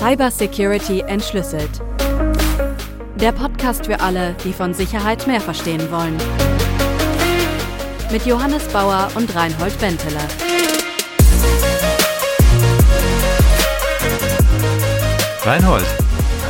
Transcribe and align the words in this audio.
Cybersecurity 0.00 1.00
entschlüsselt. 1.00 1.82
Der 3.16 3.32
Podcast 3.32 3.84
für 3.84 4.00
alle, 4.00 4.34
die 4.44 4.54
von 4.54 4.72
Sicherheit 4.72 5.26
mehr 5.26 5.42
verstehen 5.42 5.90
wollen. 5.90 6.16
Mit 8.10 8.24
Johannes 8.24 8.66
Bauer 8.68 9.10
und 9.14 9.34
Reinhold 9.34 9.78
Benteler. 9.78 10.26
Reinhold. 15.42 15.84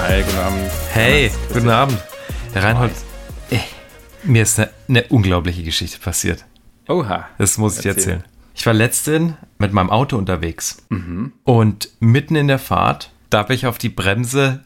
Hi, 0.00 0.22
guten 0.22 0.38
Abend. 0.38 0.70
Hey, 0.92 1.30
guten 1.52 1.70
Abend. 1.70 1.98
Herr 2.52 2.62
Reinhold, 2.62 2.92
äh, 3.50 3.58
mir 4.22 4.44
ist 4.44 4.60
eine, 4.60 4.70
eine 4.88 5.02
unglaubliche 5.08 5.64
Geschichte 5.64 5.98
passiert. 5.98 6.44
Oha. 6.88 7.26
Das 7.36 7.58
muss 7.58 7.80
ich 7.80 7.86
erzählen. 7.86 8.22
Ich 8.54 8.64
war 8.64 8.74
letztens 8.74 9.32
mit 9.58 9.72
meinem 9.72 9.90
Auto 9.90 10.16
unterwegs 10.16 10.76
und 11.42 11.88
mitten 11.98 12.36
in 12.36 12.46
der 12.46 12.60
Fahrt, 12.60 13.10
da 13.30 13.42
bin 13.44 13.56
ich 13.56 13.66
auf 13.66 13.78
die 13.78 13.88
Bremse, 13.88 14.64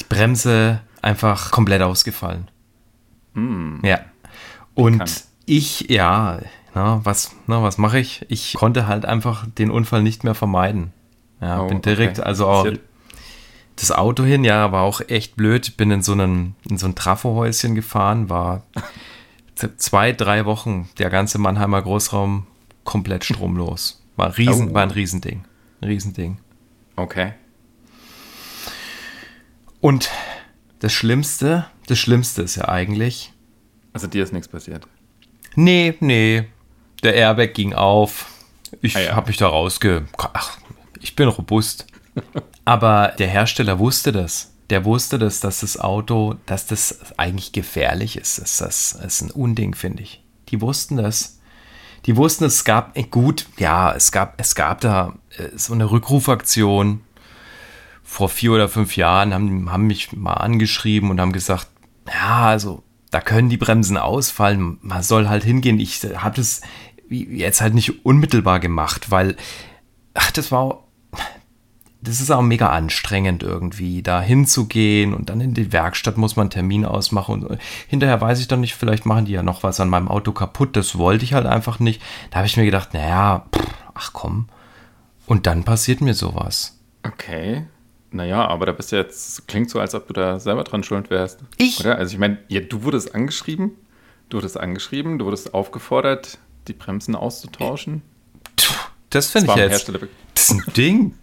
die 0.00 0.04
Bremse 0.04 0.80
einfach 1.02 1.50
komplett 1.50 1.82
ausgefallen. 1.82 2.50
Ja. 3.82 4.00
Und 4.74 4.92
Bekannt. 4.98 5.24
ich, 5.46 5.88
ja, 5.90 6.40
na, 6.74 7.00
was, 7.04 7.32
na, 7.46 7.62
was 7.62 7.78
mache 7.78 7.98
ich? 7.98 8.24
Ich 8.28 8.54
konnte 8.54 8.86
halt 8.86 9.04
einfach 9.04 9.46
den 9.46 9.70
Unfall 9.70 10.02
nicht 10.02 10.24
mehr 10.24 10.34
vermeiden. 10.34 10.92
Ja, 11.40 11.62
Oh, 11.62 11.68
bin 11.68 11.82
direkt, 11.82 12.18
okay. 12.18 12.26
also 12.28 12.48
auch 12.48 12.66
das 13.76 13.92
Auto 13.92 14.24
hin, 14.24 14.42
ja, 14.42 14.72
war 14.72 14.82
auch 14.82 15.00
echt 15.06 15.36
blöd. 15.36 15.76
Bin 15.76 15.90
in 15.92 16.02
so, 16.02 16.12
einen, 16.12 16.56
in 16.68 16.78
so 16.78 16.86
ein 16.86 16.96
Trafohäuschen 16.96 17.76
gefahren, 17.76 18.28
war 18.28 18.62
zwei, 19.76 20.12
drei 20.12 20.44
Wochen 20.46 20.88
der 20.98 21.10
ganze 21.10 21.38
Mannheimer 21.38 21.80
Großraum 21.82 22.46
komplett 22.82 23.24
stromlos. 23.24 24.02
War, 24.16 24.36
riesen, 24.36 24.70
Oh. 24.70 24.74
war 24.74 24.82
ein 24.82 24.90
Riesending. 24.90 25.44
Ein 25.80 25.88
Riesending. 25.88 26.38
Okay. 26.96 27.34
Und 29.80 30.10
das 30.80 30.92
Schlimmste, 30.92 31.66
das 31.86 31.98
Schlimmste 31.98 32.42
ist 32.42 32.56
ja 32.56 32.68
eigentlich, 32.68 33.32
Also 33.92 34.06
dir 34.06 34.22
ist 34.22 34.32
nichts 34.32 34.48
passiert. 34.48 34.86
nee, 35.54 35.94
nee, 36.00 36.48
der 37.02 37.14
Airbag 37.14 37.54
ging 37.54 37.74
auf. 37.74 38.26
Ich 38.82 38.96
Ah 38.96 39.00
ja. 39.00 39.16
habe 39.16 39.28
mich 39.28 39.36
da 39.38 39.48
rausge... 39.48 40.06
Ach, 40.18 40.58
ich 41.00 41.14
bin 41.16 41.28
robust. 41.28 41.86
Aber 42.64 43.14
der 43.18 43.28
Hersteller 43.28 43.78
wusste 43.78 44.12
das. 44.12 44.52
Der 44.68 44.84
wusste 44.84 45.18
das, 45.18 45.40
dass 45.40 45.60
das 45.60 45.78
Auto, 45.78 46.34
dass 46.44 46.66
das 46.66 46.98
eigentlich 47.16 47.52
gefährlich 47.52 48.16
ist. 48.16 48.38
Das, 48.38 48.58
das 48.58 48.92
ist 48.92 49.22
ein 49.22 49.30
Unding, 49.30 49.74
finde 49.74 50.02
ich. 50.02 50.22
Die 50.50 50.60
wussten 50.60 50.96
das. 50.98 51.38
Die 52.04 52.16
wussten, 52.16 52.44
es 52.44 52.64
gab, 52.64 52.94
gut, 53.10 53.46
ja, 53.58 53.92
es 53.94 54.12
gab, 54.12 54.34
es 54.38 54.54
gab 54.54 54.80
da 54.82 55.14
äh, 55.36 55.56
so 55.56 55.72
eine 55.72 55.90
Rückrufaktion. 55.90 57.00
Vor 58.10 58.30
vier 58.30 58.52
oder 58.52 58.70
fünf 58.70 58.96
Jahren 58.96 59.34
haben, 59.34 59.70
haben 59.70 59.86
mich 59.86 60.12
mal 60.12 60.32
angeschrieben 60.32 61.10
und 61.10 61.20
haben 61.20 61.32
gesagt, 61.32 61.68
ja, 62.06 62.46
also 62.46 62.82
da 63.10 63.20
können 63.20 63.50
die 63.50 63.58
Bremsen 63.58 63.98
ausfallen. 63.98 64.78
Man 64.80 65.02
soll 65.02 65.28
halt 65.28 65.44
hingehen. 65.44 65.78
Ich 65.78 66.02
habe 66.16 66.36
das 66.36 66.62
jetzt 67.10 67.60
halt 67.60 67.74
nicht 67.74 68.06
unmittelbar 68.06 68.60
gemacht, 68.60 69.10
weil, 69.10 69.36
ach, 70.14 70.30
das 70.30 70.50
war, 70.50 70.84
das 72.00 72.20
ist 72.20 72.30
auch 72.30 72.40
mega 72.40 72.70
anstrengend 72.70 73.42
irgendwie, 73.42 74.02
da 74.02 74.22
hinzugehen 74.22 75.12
und 75.12 75.28
dann 75.28 75.42
in 75.42 75.52
die 75.52 75.70
Werkstatt 75.70 76.16
muss 76.16 76.34
man 76.34 76.48
Termin 76.48 76.86
ausmachen 76.86 77.44
und 77.44 77.60
hinterher 77.88 78.20
weiß 78.20 78.40
ich 78.40 78.48
dann 78.48 78.60
nicht, 78.60 78.74
vielleicht 78.74 79.04
machen 79.04 79.26
die 79.26 79.32
ja 79.32 79.42
noch 79.42 79.62
was 79.62 79.80
an 79.80 79.90
meinem 79.90 80.08
Auto 80.08 80.32
kaputt, 80.32 80.76
das 80.76 80.96
wollte 80.96 81.24
ich 81.24 81.34
halt 81.34 81.46
einfach 81.46 81.78
nicht. 81.78 82.00
Da 82.30 82.38
habe 82.38 82.46
ich 82.46 82.56
mir 82.56 82.64
gedacht, 82.64 82.94
naja, 82.94 83.46
ach 83.94 84.12
komm. 84.14 84.48
Und 85.26 85.46
dann 85.46 85.64
passiert 85.64 86.00
mir 86.00 86.14
sowas. 86.14 86.78
Okay. 87.02 87.66
Naja, 88.10 88.46
aber 88.46 88.66
da 88.66 88.72
bist 88.72 88.92
du 88.92 88.96
jetzt, 88.96 89.46
klingt 89.48 89.68
so, 89.70 89.80
als 89.80 89.94
ob 89.94 90.06
du 90.06 90.14
da 90.14 90.40
selber 90.40 90.64
dran 90.64 90.82
schuld 90.82 91.10
wärst. 91.10 91.40
Ich? 91.58 91.80
Oder? 91.80 91.98
Also 91.98 92.14
ich 92.14 92.18
meine, 92.18 92.38
ja, 92.48 92.60
du 92.60 92.82
wurdest 92.82 93.14
angeschrieben, 93.14 93.72
du 94.30 94.38
wurdest 94.38 94.58
angeschrieben, 94.58 95.18
du 95.18 95.26
wurdest 95.26 95.52
aufgefordert, 95.52 96.38
die 96.68 96.72
Bremsen 96.72 97.14
auszutauschen. 97.14 98.02
Das 99.10 99.30
finde 99.30 99.52
ich 99.52 99.56
jetzt. 99.56 99.88
Das 100.34 100.50
ist 100.50 100.50
ein 100.50 100.72
Ding. 100.74 101.14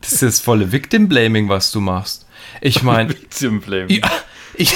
Das 0.00 0.12
ist 0.12 0.22
das 0.22 0.40
volle 0.40 0.70
Victim 0.70 1.08
Blaming, 1.08 1.48
was 1.48 1.72
du 1.72 1.80
machst. 1.80 2.26
Ich 2.60 2.82
meine, 2.82 3.08
Victim 3.10 3.60
Blame. 3.60 3.90
ja, 3.92 4.08
ich, 4.54 4.74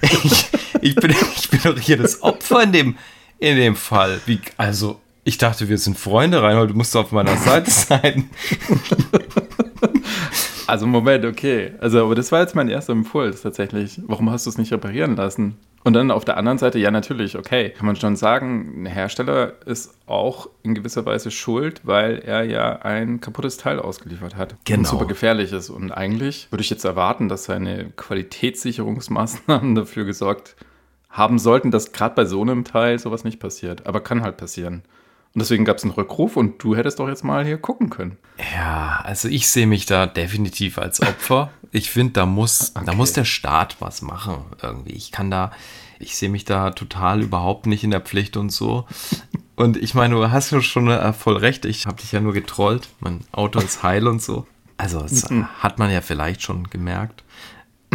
ich, 0.00 0.46
ich, 0.80 0.94
bin, 0.94 1.14
ich 1.36 1.50
bin 1.50 1.60
doch 1.62 1.78
hier 1.78 1.96
das 1.96 2.22
Opfer 2.22 2.62
in 2.62 2.72
dem, 2.72 2.98
in 3.38 3.56
dem 3.56 3.76
Fall. 3.76 4.20
Wie, 4.26 4.40
also, 4.56 5.00
ich 5.24 5.38
dachte, 5.38 5.68
wir 5.68 5.78
sind 5.78 5.98
Freunde, 5.98 6.42
Reinhold, 6.42 6.70
du 6.70 6.74
musst 6.74 6.96
auf 6.96 7.12
meiner 7.12 7.36
Seite 7.36 7.70
sein. 7.70 8.30
Also 10.66 10.86
Moment, 10.86 11.24
okay. 11.24 11.72
Also, 11.80 12.04
aber 12.04 12.14
das 12.14 12.32
war 12.32 12.40
jetzt 12.40 12.54
mein 12.54 12.68
erster 12.68 12.92
Impuls 12.92 13.42
tatsächlich. 13.42 14.00
Warum 14.06 14.30
hast 14.30 14.46
du 14.46 14.50
es 14.50 14.58
nicht 14.58 14.72
reparieren 14.72 15.16
lassen? 15.16 15.56
Und 15.84 15.92
dann 15.92 16.10
auf 16.10 16.24
der 16.24 16.38
anderen 16.38 16.56
Seite, 16.56 16.78
ja, 16.78 16.90
natürlich, 16.90 17.36
okay. 17.36 17.70
Kann 17.70 17.84
man 17.84 17.96
schon 17.96 18.16
sagen, 18.16 18.84
ein 18.84 18.86
Hersteller 18.86 19.52
ist 19.66 19.94
auch 20.06 20.48
in 20.62 20.74
gewisser 20.74 21.04
Weise 21.04 21.30
schuld, 21.30 21.82
weil 21.84 22.20
er 22.20 22.42
ja 22.44 22.76
ein 22.80 23.20
kaputtes 23.20 23.58
Teil 23.58 23.78
ausgeliefert 23.78 24.34
hat. 24.36 24.56
Genau. 24.64 24.78
Und 24.78 24.86
super 24.86 25.04
gefährlich 25.04 25.52
ist. 25.52 25.68
Und 25.68 25.92
eigentlich 25.92 26.50
würde 26.50 26.62
ich 26.62 26.70
jetzt 26.70 26.84
erwarten, 26.84 27.28
dass 27.28 27.44
seine 27.44 27.90
Qualitätssicherungsmaßnahmen 27.96 29.74
dafür 29.74 30.04
gesorgt 30.04 30.56
haben 31.10 31.38
sollten, 31.38 31.70
dass 31.70 31.92
gerade 31.92 32.14
bei 32.14 32.24
so 32.24 32.40
einem 32.40 32.64
Teil 32.64 32.98
sowas 32.98 33.24
nicht 33.24 33.38
passiert. 33.38 33.86
Aber 33.86 34.00
kann 34.00 34.22
halt 34.22 34.38
passieren. 34.38 34.82
Und 35.34 35.40
deswegen 35.40 35.64
gab 35.64 35.78
es 35.78 35.82
einen 35.82 35.92
Rückruf 35.92 36.36
und 36.36 36.62
du 36.62 36.76
hättest 36.76 37.00
doch 37.00 37.08
jetzt 37.08 37.24
mal 37.24 37.44
hier 37.44 37.58
gucken 37.58 37.90
können. 37.90 38.16
Ja, 38.54 39.00
also 39.04 39.28
ich 39.28 39.48
sehe 39.48 39.66
mich 39.66 39.84
da 39.86 40.06
definitiv 40.06 40.78
als 40.78 41.00
Opfer. 41.02 41.50
Ich 41.76 41.90
finde, 41.90 42.12
da 42.12 42.24
muss, 42.24 42.72
da 42.72 42.82
Okay. 42.82 42.94
muss 42.94 43.14
der 43.14 43.24
Staat 43.24 43.78
was 43.80 44.00
machen 44.00 44.44
irgendwie. 44.62 44.92
Ich 44.92 45.10
kann 45.10 45.28
da, 45.28 45.50
ich 45.98 46.14
sehe 46.14 46.28
mich 46.28 46.44
da 46.44 46.70
total 46.70 47.20
überhaupt 47.20 47.66
nicht 47.66 47.82
in 47.82 47.90
der 47.90 48.00
Pflicht 48.00 48.36
und 48.36 48.50
so. 48.50 48.86
Und 49.56 49.76
ich 49.76 49.92
meine, 49.92 50.14
du 50.14 50.30
hast 50.30 50.52
ja 50.52 50.60
schon 50.62 50.88
äh, 50.88 51.12
voll 51.12 51.36
recht. 51.36 51.64
Ich 51.64 51.86
habe 51.86 51.96
dich 52.00 52.12
ja 52.12 52.20
nur 52.20 52.32
getrollt. 52.32 52.88
Mein 53.00 53.22
Auto 53.32 53.58
ist 53.58 53.82
heil 53.82 54.06
und 54.06 54.22
so. 54.22 54.46
Also 54.76 55.00
das 55.02 55.28
hat 55.58 55.80
man 55.80 55.90
ja 55.90 56.00
vielleicht 56.00 56.42
schon 56.42 56.70
gemerkt. 56.70 57.24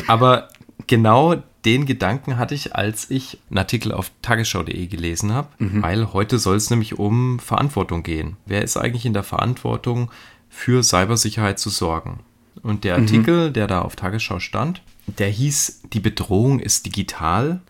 Aber 0.08 0.50
genau 0.88 1.36
den 1.66 1.86
Gedanken 1.86 2.38
hatte 2.38 2.56
ich, 2.56 2.76
als 2.76 3.10
ich 3.12 3.38
einen 3.50 3.58
Artikel 3.58 3.92
auf 3.92 4.12
tagesschau.de 4.22 4.88
gelesen 4.88 5.34
habe, 5.34 5.50
weil 5.82 6.14
heute 6.14 6.40
soll 6.40 6.56
es 6.56 6.70
nämlich 6.70 6.98
um 6.98 7.40
Verantwortung 7.40 8.04
gehen. 8.04 8.38
Wer 8.46 8.64
ist 8.64 8.78
eigentlich 8.78 9.06
in 9.06 9.14
der 9.14 9.24
Verantwortung, 9.24 10.10
für 10.50 10.84
Cybersicherheit 10.84 11.60
zu 11.60 11.70
sorgen? 11.70 12.22
Und 12.64 12.84
der 12.84 12.96
Artikel, 12.96 13.52
der 13.52 13.68
da 13.68 13.82
auf 13.82 13.96
Tagesschau 13.96 14.40
stand, 14.40 14.82
der 15.18 15.30
hieß, 15.30 15.82
die 15.94 16.00
Bedrohung 16.00 16.60
ist 16.60 16.86
digital. 16.86 17.62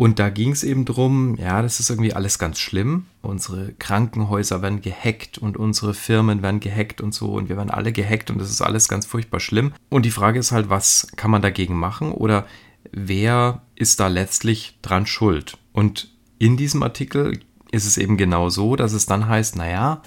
Und 0.00 0.20
da 0.20 0.30
ging 0.30 0.52
es 0.52 0.62
eben 0.62 0.84
drum, 0.84 1.34
ja, 1.34 1.60
das 1.60 1.80
ist 1.80 1.90
irgendwie 1.90 2.12
alles 2.14 2.38
ganz 2.38 2.60
schlimm. 2.60 3.06
Unsere 3.20 3.72
Krankenhäuser 3.72 4.62
werden 4.62 4.80
gehackt 4.80 5.38
und 5.38 5.56
unsere 5.56 5.92
Firmen 5.92 6.40
werden 6.40 6.60
gehackt 6.60 7.00
und 7.00 7.12
so 7.12 7.32
und 7.32 7.48
wir 7.48 7.56
werden 7.56 7.72
alle 7.72 7.90
gehackt 7.90 8.30
und 8.30 8.38
das 8.38 8.48
ist 8.48 8.62
alles 8.62 8.86
ganz 8.86 9.06
furchtbar 9.06 9.40
schlimm. 9.40 9.72
Und 9.88 10.06
die 10.06 10.12
Frage 10.12 10.38
ist 10.38 10.52
halt, 10.52 10.70
was 10.70 11.08
kann 11.16 11.32
man 11.32 11.42
dagegen 11.42 11.74
machen 11.74 12.12
oder 12.12 12.46
wer 12.92 13.62
ist 13.74 13.98
da 13.98 14.06
letztlich 14.06 14.78
dran 14.82 15.04
schuld? 15.04 15.58
Und 15.72 16.12
in 16.38 16.56
diesem 16.56 16.84
Artikel 16.84 17.40
ist 17.72 17.84
es 17.84 17.98
eben 17.98 18.16
genau 18.16 18.50
so, 18.50 18.76
dass 18.76 18.92
es 18.92 19.06
dann 19.06 19.26
heißt, 19.26 19.56
naja, 19.56 20.02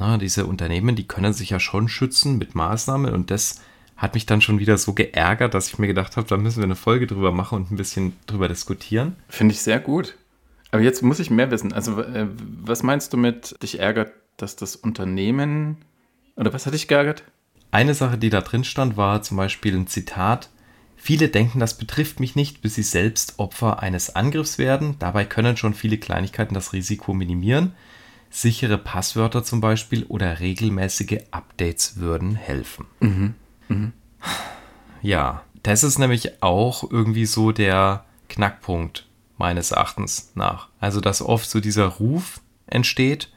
na, 0.00 0.18
diese 0.18 0.46
Unternehmen, 0.46 0.96
die 0.96 1.06
können 1.06 1.32
sich 1.32 1.50
ja 1.50 1.60
schon 1.60 1.88
schützen 1.88 2.38
mit 2.38 2.56
Maßnahmen 2.56 3.14
und 3.14 3.30
das 3.30 3.60
hat 4.02 4.14
mich 4.14 4.26
dann 4.26 4.40
schon 4.40 4.58
wieder 4.58 4.76
so 4.78 4.94
geärgert, 4.94 5.54
dass 5.54 5.68
ich 5.68 5.78
mir 5.78 5.86
gedacht 5.86 6.16
habe, 6.16 6.26
da 6.26 6.36
müssen 6.36 6.58
wir 6.58 6.64
eine 6.64 6.74
Folge 6.74 7.06
drüber 7.06 7.30
machen 7.30 7.56
und 7.56 7.70
ein 7.70 7.76
bisschen 7.76 8.14
drüber 8.26 8.48
diskutieren. 8.48 9.14
Finde 9.28 9.54
ich 9.54 9.62
sehr 9.62 9.78
gut. 9.78 10.16
Aber 10.72 10.82
jetzt 10.82 11.02
muss 11.02 11.20
ich 11.20 11.30
mehr 11.30 11.52
wissen. 11.52 11.72
Also, 11.72 12.02
äh, 12.02 12.26
was 12.64 12.82
meinst 12.82 13.12
du 13.12 13.16
mit, 13.16 13.62
dich 13.62 13.78
ärgert, 13.78 14.12
dass 14.38 14.56
das 14.56 14.74
Unternehmen. 14.74 15.76
Oder 16.34 16.52
was 16.52 16.66
hat 16.66 16.74
dich 16.74 16.88
geärgert? 16.88 17.22
Eine 17.70 17.94
Sache, 17.94 18.18
die 18.18 18.28
da 18.28 18.40
drin 18.40 18.64
stand, 18.64 18.96
war 18.96 19.22
zum 19.22 19.36
Beispiel 19.36 19.76
ein 19.76 19.86
Zitat. 19.86 20.50
Viele 20.96 21.28
denken, 21.28 21.60
das 21.60 21.78
betrifft 21.78 22.18
mich 22.18 22.34
nicht, 22.34 22.60
bis 22.60 22.74
sie 22.74 22.82
selbst 22.82 23.38
Opfer 23.38 23.84
eines 23.84 24.16
Angriffs 24.16 24.58
werden. 24.58 24.96
Dabei 24.98 25.24
können 25.24 25.56
schon 25.56 25.74
viele 25.74 25.98
Kleinigkeiten 25.98 26.54
das 26.54 26.72
Risiko 26.72 27.14
minimieren. 27.14 27.74
Sichere 28.30 28.78
Passwörter 28.78 29.44
zum 29.44 29.60
Beispiel 29.60 30.04
oder 30.04 30.40
regelmäßige 30.40 31.18
Updates 31.30 31.98
würden 31.98 32.34
helfen. 32.34 32.86
Ja, 35.02 35.42
das 35.62 35.84
ist 35.84 35.98
nämlich 35.98 36.42
auch 36.42 36.90
irgendwie 36.90 37.26
so 37.26 37.52
der 37.52 38.04
Knackpunkt 38.28 39.06
meines 39.36 39.72
Erachtens 39.72 40.32
nach. 40.34 40.68
Also, 40.80 41.00
dass 41.00 41.22
oft 41.22 41.48
so 41.48 41.60
dieser 41.60 41.86
Ruf 41.86 42.40
entsteht, 42.66 43.28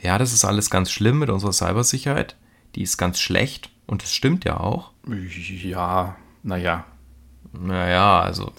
ja, 0.00 0.18
das 0.18 0.32
ist 0.32 0.44
alles 0.44 0.70
ganz 0.70 0.90
schlimm 0.90 1.18
mit 1.18 1.30
unserer 1.30 1.52
Cybersicherheit, 1.52 2.36
die 2.74 2.82
ist 2.82 2.98
ganz 2.98 3.20
schlecht 3.20 3.70
und 3.86 4.02
das 4.02 4.12
stimmt 4.12 4.44
ja 4.44 4.60
auch. 4.60 4.92
Ja, 5.06 6.16
naja. 6.42 6.84
Naja, 7.52 8.20
also 8.20 8.52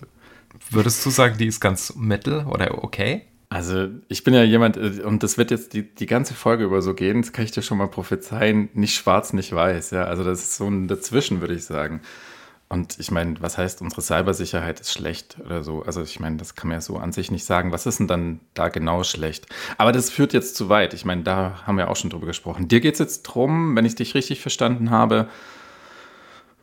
würdest 0.69 1.05
du 1.05 1.09
sagen, 1.09 1.37
die 1.37 1.47
ist 1.47 1.59
ganz 1.59 1.95
mittel 1.95 2.45
oder 2.45 2.83
okay? 2.83 3.25
Also 3.55 3.87
ich 4.09 4.25
bin 4.25 4.33
ja 4.33 4.43
jemand, 4.43 4.75
äh, 4.75 5.01
und 5.05 5.23
das 5.23 5.37
wird 5.37 5.49
jetzt 5.49 5.71
die, 5.71 5.83
die 5.83 6.07
ganze 6.07 6.33
Folge 6.33 6.65
über 6.65 6.81
so 6.81 6.93
gehen, 6.93 7.21
das 7.21 7.31
kann 7.31 7.45
ich 7.45 7.51
dir 7.51 7.61
schon 7.61 7.77
mal 7.77 7.87
prophezeien, 7.87 8.67
nicht 8.73 8.95
schwarz, 8.95 9.31
nicht 9.31 9.55
weiß. 9.55 9.91
Ja, 9.91 10.03
also 10.03 10.25
das 10.25 10.41
ist 10.41 10.57
so 10.57 10.67
ein 10.67 10.89
Dazwischen, 10.89 11.39
würde 11.39 11.53
ich 11.53 11.63
sagen. 11.63 12.01
Und 12.67 12.99
ich 12.99 13.11
meine, 13.11 13.35
was 13.39 13.57
heißt, 13.57 13.81
unsere 13.81 14.01
Cybersicherheit 14.01 14.81
ist 14.81 14.91
schlecht 14.91 15.37
oder 15.39 15.63
so? 15.63 15.83
Also 15.83 16.01
ich 16.01 16.19
meine, 16.19 16.35
das 16.35 16.55
kann 16.55 16.67
man 16.67 16.79
ja 16.79 16.81
so 16.81 16.97
an 16.97 17.13
sich 17.13 17.31
nicht 17.31 17.45
sagen. 17.45 17.71
Was 17.71 17.85
ist 17.85 17.99
denn 17.99 18.09
dann 18.09 18.41
da 18.55 18.67
genau 18.67 19.05
schlecht? 19.05 19.45
Aber 19.77 19.93
das 19.93 20.09
führt 20.09 20.33
jetzt 20.33 20.57
zu 20.57 20.67
weit. 20.67 20.93
Ich 20.93 21.05
meine, 21.05 21.23
da 21.23 21.61
haben 21.65 21.77
wir 21.77 21.89
auch 21.89 21.95
schon 21.95 22.09
drüber 22.09 22.25
gesprochen. 22.25 22.67
Dir 22.67 22.81
geht 22.81 22.95
es 22.95 22.99
jetzt 22.99 23.21
drum, 23.23 23.73
wenn 23.77 23.85
ich 23.85 23.95
dich 23.95 24.15
richtig 24.15 24.41
verstanden 24.41 24.89
habe, 24.89 25.29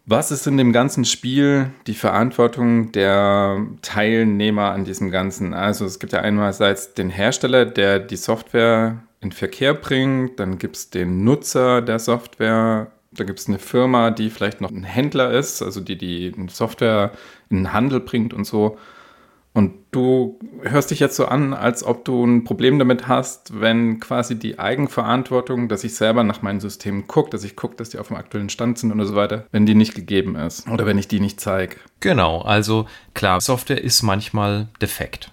was 0.04 0.31
ist 0.31 0.46
in 0.46 0.56
dem 0.56 0.72
ganzen 0.72 1.04
Spiel 1.04 1.70
die 1.87 1.94
Verantwortung 1.94 2.93
der 2.93 3.64
Teilnehmer 3.82 4.72
an 4.72 4.84
diesem 4.84 5.10
Ganzen? 5.10 5.54
Also 5.54 5.84
es 5.84 5.99
gibt 5.99 6.12
ja 6.12 6.20
einerseits 6.20 6.94
den 6.94 7.08
Hersteller, 7.10 7.64
der 7.64 8.00
die 8.00 8.16
Software 8.16 9.02
in 9.20 9.31
Verkehr 9.31 9.75
bringt, 9.75 10.40
dann 10.40 10.58
gibt 10.58 10.76
es 10.76 10.90
den 10.90 11.22
Nutzer 11.22 11.81
der 11.81 12.00
Software, 12.00 12.90
da 13.12 13.25
gibt 13.25 13.38
es 13.38 13.49
eine 13.49 13.60
Firma, 13.60 14.10
die 14.10 14.31
vielleicht 14.31 14.60
noch 14.60 14.70
ein 14.70 14.84
Händler 14.84 15.31
ist, 15.31 15.62
also 15.62 15.81
die 15.81 15.96
die 15.96 16.32
Software 16.48 17.12
in 17.50 17.58
den 17.58 17.72
Handel 17.72 18.00
bringt 18.00 18.34
und 18.34 18.44
so. 18.44 18.78
Und 19.54 19.72
du 19.90 20.38
hörst 20.62 20.90
dich 20.90 21.00
jetzt 21.00 21.16
so 21.16 21.26
an, 21.26 21.52
als 21.52 21.84
ob 21.84 22.06
du 22.06 22.25
ein 22.25 22.44
Problem 22.44 22.78
damit 22.78 23.06
hast, 23.06 23.60
wenn 23.60 24.00
quasi 24.00 24.38
die 24.38 24.58
Eigenverantwortung, 24.58 25.69
dass 25.69 25.84
ich 25.84 25.94
selber 25.94 26.25
nach 26.25 26.40
meinen 26.40 26.60
Systemen 26.60 27.06
gucke, 27.06 27.31
dass 27.31 27.44
ich 27.44 27.54
gucke, 27.54 27.76
dass 27.76 27.90
die 27.90 27.99
auf 27.99 28.08
dem 28.08 28.16
aktuellen 28.16 28.49
Stand 28.49 28.78
sind 28.78 28.93
und 28.93 29.04
so 29.04 29.14
weiter, 29.14 29.46
wenn 29.52 29.66
die 29.66 29.75
nicht 29.75 29.94
gegeben 29.94 30.37
ist 30.37 30.69
oder 30.69 30.87
wenn 30.87 30.96
ich 30.96 31.08
die 31.08 31.20
nicht 31.20 31.38
zeige. 31.38 31.76
Genau, 32.00 32.40
also 32.40 32.87
klar, 33.12 33.43
Software 33.43 33.82
ist 33.82 34.02
manchmal 34.02 34.69
defekt. 34.81 35.31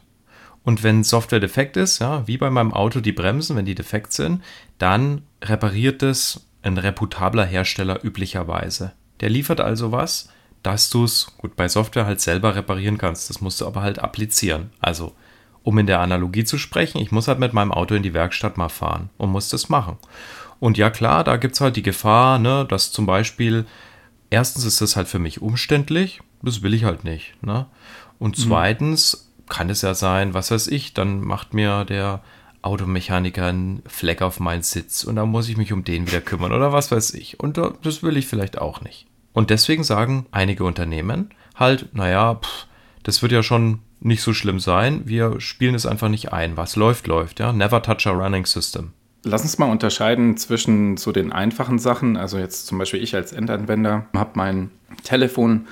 Und 0.63 0.83
wenn 0.83 1.04
Software 1.06 1.39
defekt 1.39 1.77
ist, 1.77 2.00
ja, 2.00 2.27
wie 2.27 2.38
bei 2.38 2.50
meinem 2.50 2.74
Auto 2.74 3.00
die 3.00 3.13
Bremsen, 3.13 3.56
wenn 3.56 3.65
die 3.65 3.75
defekt 3.75 4.12
sind, 4.12 4.44
dann 4.77 5.22
repariert 5.42 6.04
es 6.04 6.45
ein 6.62 6.77
reputabler 6.77 7.45
Hersteller 7.45 8.04
üblicherweise. 8.04 8.92
Der 9.22 9.30
liefert 9.30 9.62
also 9.62 9.94
was, 9.94 10.30
dass 10.63 10.89
du 10.89 11.03
es, 11.03 11.33
gut, 11.38 11.56
bei 11.56 11.67
Software 11.67 12.06
halt 12.06 12.21
selber 12.21 12.56
reparieren 12.56 12.97
kannst. 12.97 13.29
Das 13.29 13.41
musst 13.41 13.61
du 13.61 13.67
aber 13.67 13.81
halt 13.81 14.00
applizieren. 14.00 14.71
Also, 14.79 15.13
um 15.63 15.77
in 15.77 15.88
der 15.88 16.00
Analogie 16.00 16.44
zu 16.44 16.57
sprechen, 16.57 17.00
ich 17.00 17.11
muss 17.11 17.27
halt 17.27 17.39
mit 17.39 17.53
meinem 17.53 17.71
Auto 17.71 17.95
in 17.95 18.03
die 18.03 18.13
Werkstatt 18.13 18.57
mal 18.57 18.69
fahren 18.69 19.09
und 19.17 19.31
muss 19.31 19.50
das 19.50 19.69
machen. 19.69 19.97
Und 20.59 20.77
ja, 20.77 20.89
klar, 20.89 21.23
da 21.23 21.38
gibt 21.38 21.56
es 21.56 21.61
halt 21.61 21.75
die 21.75 21.83
Gefahr, 21.83 22.39
ne, 22.39 22.65
dass 22.67 22.91
zum 22.91 23.06
Beispiel, 23.06 23.65
erstens 24.29 24.65
ist 24.65 24.81
das 24.81 24.95
halt 24.95 25.07
für 25.07 25.19
mich 25.19 25.41
umständlich, 25.41 26.21
das 26.41 26.62
will 26.62 26.73
ich 26.73 26.83
halt 26.83 27.03
nicht. 27.03 27.33
Ne? 27.41 27.65
Und 28.17 28.38
mhm. 28.38 28.41
zweitens 28.41 29.31
mhm. 29.38 29.50
kann 29.50 29.69
es 29.69 29.81
ja 29.81 29.94
sein, 29.94 30.33
was 30.33 30.51
weiß 30.51 30.67
ich, 30.67 30.94
dann 30.94 31.21
macht 31.21 31.53
mir 31.53 31.85
der 31.85 32.21
Automechaniker 32.62 33.45
einen 33.45 33.83
Fleck 33.88 34.21
auf 34.21 34.41
meinen 34.41 34.63
Sitz 34.63 35.05
und 35.05 35.15
dann 35.15 35.29
muss 35.29 35.47
ich 35.47 35.55
mich 35.55 35.71
um 35.71 35.85
den 35.85 36.07
wieder 36.07 36.19
kümmern 36.19 36.51
oder 36.51 36.73
was 36.73 36.91
weiß 36.91 37.13
ich. 37.13 37.39
Und 37.39 37.57
das 37.57 38.03
will 38.03 38.17
ich 38.17 38.27
vielleicht 38.27 38.57
auch 38.57 38.81
nicht. 38.81 39.07
Und 39.39 39.51
deswegen 39.51 39.86
sagen 39.86 40.25
einige 40.31 40.65
Unternehmen 40.65 41.30
halt, 41.56 41.95
naja, 41.95 42.36
pff, 42.36 42.65
das 43.03 43.21
wird 43.21 43.31
ja 43.31 43.41
schon 43.41 43.80
nicht 44.01 44.21
so 44.21 44.33
schlimm 44.33 44.59
sein. 44.59 45.03
Wir 45.06 45.39
spielen 45.39 45.75
es 45.75 45.86
einfach 45.86 46.09
nicht 46.09 46.33
ein. 46.33 46.57
Was 46.57 46.75
läuft, 46.75 47.07
läuft, 47.07 47.39
ja. 47.39 47.53
Never 47.53 47.81
touch 47.81 48.06
a 48.06 48.12
running 48.12 48.45
system. 48.45 48.91
Lass 49.24 49.44
uns 49.44 49.57
mal 49.57 49.71
unterscheiden 49.71 50.36
zwischen 50.36 50.97
so 50.97 51.13
den 51.13 51.31
einfachen 51.31 51.80
Sachen. 51.80 52.18
Also 52.18 52.38
jetzt 52.38 52.68
zum 52.68 52.80
Beispiel 52.80 53.01
ich 53.01 53.15
als 53.15 53.31
Endanwender 53.31 54.07
habe 54.13 54.31
mein 54.33 54.71
Telefon 55.06 55.68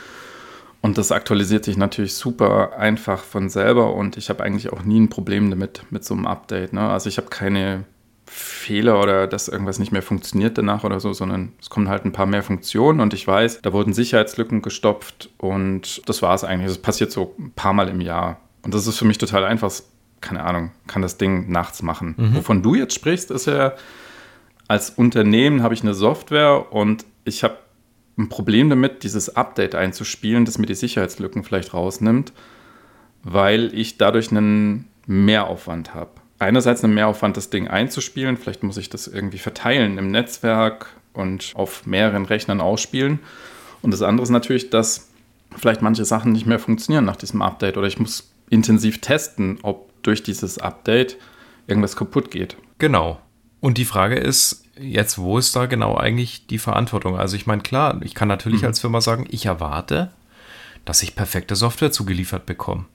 und 0.80 0.98
das 0.98 1.12
aktualisiert 1.12 1.66
sich 1.66 1.76
natürlich 1.76 2.14
super 2.14 2.78
einfach 2.78 3.22
von 3.22 3.50
selber 3.50 3.94
und 3.96 4.16
ich 4.16 4.30
habe 4.30 4.46
eigentlich 4.46 4.72
auch 4.72 4.84
nie 4.84 5.02
ein 5.02 5.10
Problem 5.10 5.50
damit 5.50 5.82
mit 5.90 6.06
so 6.06 6.14
einem 6.14 6.26
Update. 6.26 6.72
Ne? 6.72 6.88
Also 6.88 7.10
ich 7.10 7.18
habe 7.18 7.28
keine 7.28 7.84
Fehler 8.30 9.02
oder 9.02 9.26
dass 9.26 9.48
irgendwas 9.48 9.80
nicht 9.80 9.92
mehr 9.92 10.02
funktioniert 10.02 10.58
danach 10.58 10.84
oder 10.84 11.00
so, 11.00 11.14
sondern 11.14 11.54
es 11.62 11.70
kommen 11.70 11.88
halt 11.88 12.06
ein 12.06 12.12
paar 12.12 12.26
mehr 12.26 12.44
Funktionen 12.44 13.00
und 13.00 13.14
ich 13.14 13.26
weiß, 13.26 13.62
da 13.62 13.72
wurden 13.72 13.94
Sicherheitslücken 13.94 14.62
gestopft 14.62 15.30
und 15.38 16.08
das 16.08 16.22
war 16.22 16.36
es 16.36 16.44
eigentlich. 16.44 16.68
Das 16.68 16.78
passiert 16.78 17.12
so 17.12 17.34
ein 17.40 17.52
paar 17.52 17.74
Mal 17.74 17.88
im 17.88 18.02
Jahr. 18.02 18.42
Und 18.64 18.74
das 18.74 18.86
ist 18.86 18.98
für 18.98 19.06
mich 19.06 19.18
total 19.18 19.46
einfach. 19.46 19.72
Keine 20.20 20.44
Ahnung, 20.44 20.72
kann 20.88 21.04
das 21.04 21.18
Ding 21.18 21.50
nachts 21.50 21.84
machen. 21.84 22.16
Mhm. 22.18 22.36
Wovon 22.36 22.64
du 22.64 22.74
jetzt 22.76 22.96
sprichst, 22.96 23.30
ist 23.30 23.46
ja, 23.46 23.74
als 24.68 24.90
Unternehmen 24.90 25.62
habe 25.62 25.74
ich 25.74 25.84
eine 25.84 25.94
Software 25.94 26.74
und 26.74 27.06
ich 27.24 27.44
habe 27.44 27.58
ein 28.18 28.28
Problem 28.28 28.70
damit, 28.70 29.04
dieses 29.04 29.36
Update 29.36 29.76
einzuspielen, 29.76 30.44
das 30.44 30.58
mir 30.58 30.66
die 30.66 30.76
Sicherheitslücken 30.76 31.44
vielleicht 31.44 31.74
rausnimmt, 31.74 32.34
weil 33.24 33.72
ich 33.76 34.00
dadurch 34.00 34.32
einen 34.32 34.88
Mehraufwand 35.06 35.94
habe 35.94 36.12
einerseits 36.40 36.84
ein 36.84 36.94
Mehraufwand, 36.94 37.38
das 37.38 37.50
Ding 37.50 37.68
einzuspielen. 37.68 38.38
Vielleicht 38.38 38.64
muss 38.64 38.78
ich 38.78 38.90
das 38.90 39.08
irgendwie 39.08 39.40
verteilen 39.40 39.98
im 39.98 40.12
Netzwerk 40.12 40.96
und 41.14 41.54
auf 41.56 41.86
mehreren 41.86 42.26
Rechnern 42.26 42.62
ausspielen. 42.62 43.20
Und 43.82 43.92
das 43.92 44.02
andere 44.02 44.24
ist 44.24 44.30
natürlich, 44.30 44.70
dass 44.70 45.10
vielleicht 45.56 45.82
manche 45.82 46.06
Sachen 46.06 46.32
nicht 46.32 46.46
mehr 46.46 46.60
funktionieren 46.60 47.06
nach 47.06 47.16
diesem 47.16 47.42
Update 47.42 47.78
oder 47.78 47.88
ich 47.88 48.00
muss 48.00 48.32
intensiv 48.50 49.02
testen, 49.02 49.60
ob 49.64 49.92
durch 50.04 50.24
dieses 50.24 50.58
Update 50.58 51.18
irgendwas 51.68 51.96
kaputt 51.96 52.32
geht. 52.32 52.56
Genau. 52.78 53.20
Und 53.60 53.78
die 53.78 53.86
Frage 53.86 54.16
ist 54.16 54.64
jetzt, 54.80 55.18
wo 55.18 55.38
ist 55.38 55.56
da 55.56 55.66
genau 55.66 55.96
eigentlich 55.96 56.48
die 56.48 56.60
Verantwortung? 56.60 57.18
Also 57.18 57.36
ich 57.36 57.48
meine, 57.48 57.62
klar, 57.62 58.00
ich 58.04 58.14
kann 58.14 58.28
natürlich 58.28 58.62
mhm. 58.62 58.68
als 58.68 58.80
Firma 58.80 59.02
sagen, 59.02 59.26
ich 59.30 59.48
erwarte, 59.48 60.12
dass 60.86 61.02
ich 61.02 61.16
perfekte 61.16 61.56
Software 61.56 61.92
zugeliefert 61.92 62.46
bekomme. 62.46 62.86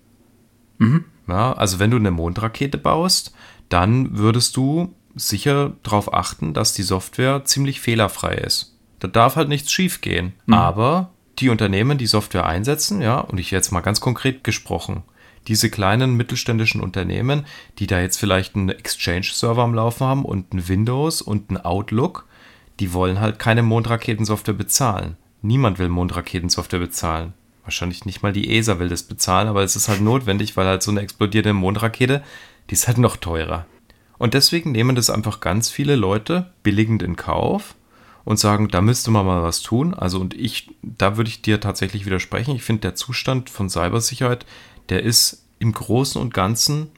Mhm. 0.79 1.05
Ja, 1.29 1.53
also 1.53 1.79
wenn 1.79 1.91
du 1.91 1.97
eine 1.97 2.11
Mondrakete 2.11 2.79
baust, 2.79 3.35
dann 3.69 4.19
würdest 4.19 4.57
du 4.57 4.95
sicher 5.15 5.73
darauf 5.83 6.13
achten, 6.13 6.55
dass 6.55 6.75
die 6.75 6.83
Software 6.83 7.45
ziemlich 7.45 7.81
fehlerfrei 7.81 8.35
ist. 8.35 8.77
Da 8.99 9.09
darf 9.09 9.37
halt 9.37 9.49
nichts 9.49 9.73
schiefgehen. 9.73 10.35
Mhm. 10.47 10.55
Aber 10.55 11.11
die 11.39 11.49
Unternehmen, 11.49 11.99
die 11.99 12.07
Software 12.07 12.47
einsetzen, 12.47 13.01
ja, 13.01 13.19
und 13.19 13.39
ich 13.39 13.51
jetzt 13.51 13.73
mal 13.73 13.81
ganz 13.81 14.01
konkret 14.01 14.45
gesprochen, 14.45 15.03
diese 15.49 15.71
kleinen 15.71 16.17
mittelständischen 16.17 16.81
Unternehmen, 16.81 17.47
die 17.79 17.87
da 17.87 18.01
jetzt 18.01 18.19
vielleicht 18.19 18.55
einen 18.55 18.69
Exchange-Server 18.69 19.63
am 19.63 19.75
Laufen 19.75 20.07
haben 20.07 20.25
und 20.25 20.53
ein 20.55 20.69
Windows 20.69 21.21
und 21.21 21.51
ein 21.51 21.57
Outlook, 21.57 22.27
die 22.79 22.93
wollen 22.93 23.21
halt 23.21 23.39
keine 23.39 23.63
Mondraketensoftware 23.63 24.55
bezahlen. 24.55 25.17
Niemand 25.41 25.81
will 25.81 25.89
Mondraketensoftware 25.89 26.79
bezahlen 26.79 27.35
wahrscheinlich 27.65 28.05
nicht 28.05 28.23
mal 28.23 28.33
die 28.33 28.57
ESA 28.57 28.79
will 28.79 28.89
das 28.89 29.03
bezahlen, 29.03 29.49
aber 29.49 29.63
es 29.63 29.77
ist 29.77 29.89
halt 29.89 30.01
notwendig, 30.01 30.57
weil 30.57 30.67
halt 30.67 30.83
so 30.83 30.91
eine 30.91 31.01
explodierende 31.01 31.53
Mondrakete, 31.53 32.23
die 32.71 32.75
ist 32.75 32.89
halt 32.89 32.99
noch 32.99 33.17
teurer. 33.17 33.67
Und 34.19 34.35
deswegen 34.35 34.73
nehmen 34.73 34.95
das 34.95 35.11
einfach 35.11 35.41
ganz 35.41 35.71
viele 35.71 35.97
Leute 35.97 36.53
billigend 36.63 37.03
in 37.03 37.17
Kauf 37.17 37.75
und 38.25 38.39
sagen, 38.39 38.69
da 38.69 38.81
müsste 38.81 39.11
man 39.11 39.27
mal 39.27 39.43
was 39.43 39.63
tun. 39.63 39.95
Also 39.95 40.21
und 40.21 40.35
ich, 40.35 40.71
da 40.83 41.17
würde 41.17 41.29
ich 41.29 41.43
dir 41.43 41.61
tatsächlich 41.61 42.07
widersprechen. 42.07 42.55
Ich 42.55 42.63
finde, 42.63 42.83
der 42.83 42.95
Zustand 42.95 43.51
von 43.51 43.69
Cybersicherheit, 43.69 44.47
der 44.89 45.03
ist 45.03 45.49
im 45.59 45.73
Großen 45.73 46.21
und 46.21 46.35
Ganzen 46.35 46.91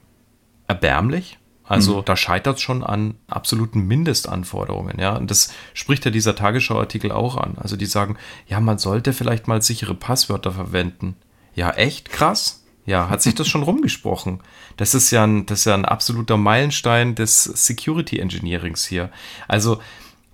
erbärmlich. 0.67 1.39
Also 1.67 1.97
mhm. 1.97 2.05
da 2.05 2.15
scheitert 2.15 2.57
es 2.57 2.61
schon 2.61 2.83
an 2.83 3.15
absoluten 3.27 3.81
Mindestanforderungen, 3.81 4.99
ja. 4.99 5.15
Und 5.15 5.31
das 5.31 5.51
spricht 5.73 6.05
ja 6.05 6.11
dieser 6.11 6.35
Tagesschau-Artikel 6.35 7.11
auch 7.11 7.37
an. 7.37 7.57
Also 7.57 7.75
die 7.75 7.87
sagen, 7.87 8.17
ja, 8.47 8.59
man 8.59 8.77
sollte 8.77 9.13
vielleicht 9.13 9.47
mal 9.47 9.61
sichere 9.61 9.95
Passwörter 9.95 10.51
verwenden. 10.51 11.15
Ja, 11.55 11.71
echt 11.71 12.11
krass. 12.11 12.63
Ja, 12.85 13.09
hat 13.09 13.23
sich 13.23 13.33
das 13.33 13.47
schon 13.49 13.63
rumgesprochen. 13.63 14.41
Das 14.77 14.93
ist 14.93 15.09
ja 15.09 15.23
ein, 15.23 15.47
das 15.47 15.59
ist 15.59 15.65
ja 15.65 15.73
ein 15.73 15.85
absoluter 15.85 16.37
Meilenstein 16.37 17.15
des 17.15 17.43
Security 17.43 18.19
Engineerings 18.19 18.85
hier. 18.85 19.09
Also, 19.47 19.79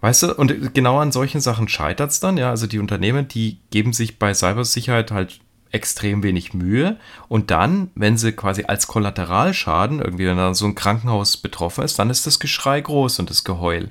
weißt 0.01 0.23
du, 0.23 0.35
und 0.35 0.73
genau 0.73 0.99
an 0.99 1.13
solchen 1.13 1.39
Sachen 1.39 1.69
scheitert 1.69 2.11
es 2.11 2.19
dann, 2.19 2.37
ja. 2.37 2.49
Also 2.49 2.67
die 2.67 2.79
Unternehmen, 2.79 3.29
die 3.29 3.59
geben 3.69 3.93
sich 3.93 4.19
bei 4.19 4.33
Cybersicherheit 4.33 5.11
halt 5.11 5.39
extrem 5.71 6.23
wenig 6.23 6.53
Mühe. 6.53 6.97
Und 7.27 7.51
dann, 7.51 7.91
wenn 7.95 8.17
sie 8.17 8.31
quasi 8.31 8.65
als 8.65 8.87
Kollateralschaden, 8.87 9.99
irgendwie, 9.99 10.27
wenn 10.27 10.37
dann 10.37 10.53
so 10.53 10.65
ein 10.65 10.75
Krankenhaus 10.75 11.37
betroffen 11.37 11.83
ist, 11.83 11.97
dann 11.99 12.09
ist 12.09 12.27
das 12.27 12.39
Geschrei 12.39 12.81
groß 12.81 13.19
und 13.19 13.29
das 13.29 13.43
Geheul. 13.43 13.89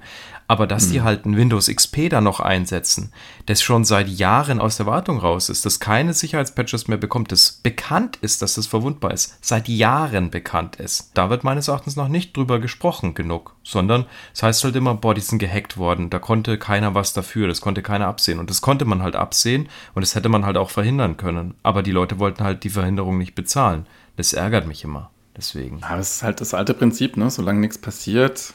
Aber 0.50 0.66
dass 0.66 0.88
mhm. 0.88 0.92
die 0.92 1.02
halt 1.02 1.26
ein 1.26 1.37
Windows 1.37 1.69
XP 1.69 2.11
da 2.11 2.21
noch 2.21 2.40
einsetzen, 2.40 3.12
das 3.47 3.62
schon 3.62 3.85
seit 3.85 4.09
Jahren 4.09 4.61
aus 4.61 4.78
der 4.78 4.87
Wartung 4.87 5.19
raus 5.19 5.49
ist, 5.49 5.64
das 5.64 5.78
keine 5.78 6.12
Sicherheitspatches 6.12 6.88
mehr 6.88 6.99
bekommt, 6.99 7.30
das 7.30 7.52
bekannt 7.62 8.16
ist, 8.16 8.42
dass 8.42 8.54
das 8.54 8.66
verwundbar 8.66 9.12
ist, 9.12 9.38
seit 9.42 9.69
Jahren 9.69 10.30
bekannt 10.30 10.75
ist. 10.75 11.12
Da 11.14 11.30
wird 11.30 11.45
meines 11.45 11.69
Erachtens 11.69 11.95
noch 11.95 12.09
nicht 12.09 12.37
drüber 12.37 12.59
gesprochen 12.59 13.14
genug, 13.14 13.54
sondern 13.62 14.07
es 14.35 14.42
heißt 14.42 14.64
halt 14.64 14.75
immer, 14.75 14.95
boah, 14.95 15.14
die 15.14 15.21
sind 15.21 15.38
gehackt 15.38 15.76
worden, 15.76 16.11
da 16.11 16.19
konnte 16.19 16.59
keiner 16.59 16.97
was 16.97 17.12
dafür, 17.12 17.47
das 17.47 17.61
konnte 17.61 17.80
keiner 17.80 18.09
absehen. 18.09 18.40
Und 18.40 18.50
das 18.50 18.61
konnte 18.61 18.85
man 18.87 19.04
halt 19.04 19.14
absehen 19.14 19.69
und 19.95 20.02
das 20.02 20.16
hätte 20.16 20.28
man 20.28 20.45
halt 20.45 20.57
auch 20.57 20.71
verhindern 20.71 21.16
können. 21.16 21.54
Aber 21.62 21.85
die 21.85 21.92
Leute 21.92 22.19
wollten 22.19 22.42
halt 22.42 22.64
die 22.64 22.71
Verhinderung 22.71 23.19
nicht 23.19 23.37
bezahlen. 23.37 23.87
Das 24.16 24.33
ärgert 24.33 24.66
mich 24.66 24.83
immer. 24.83 25.12
Deswegen. 25.37 25.80
Aber 25.85 26.00
es 26.00 26.16
ist 26.16 26.23
halt 26.25 26.40
das 26.40 26.54
alte 26.54 26.75
Prinzip, 26.75 27.16
ne? 27.16 27.30
Solange 27.30 27.61
nichts 27.61 27.78
passiert, 27.78 28.52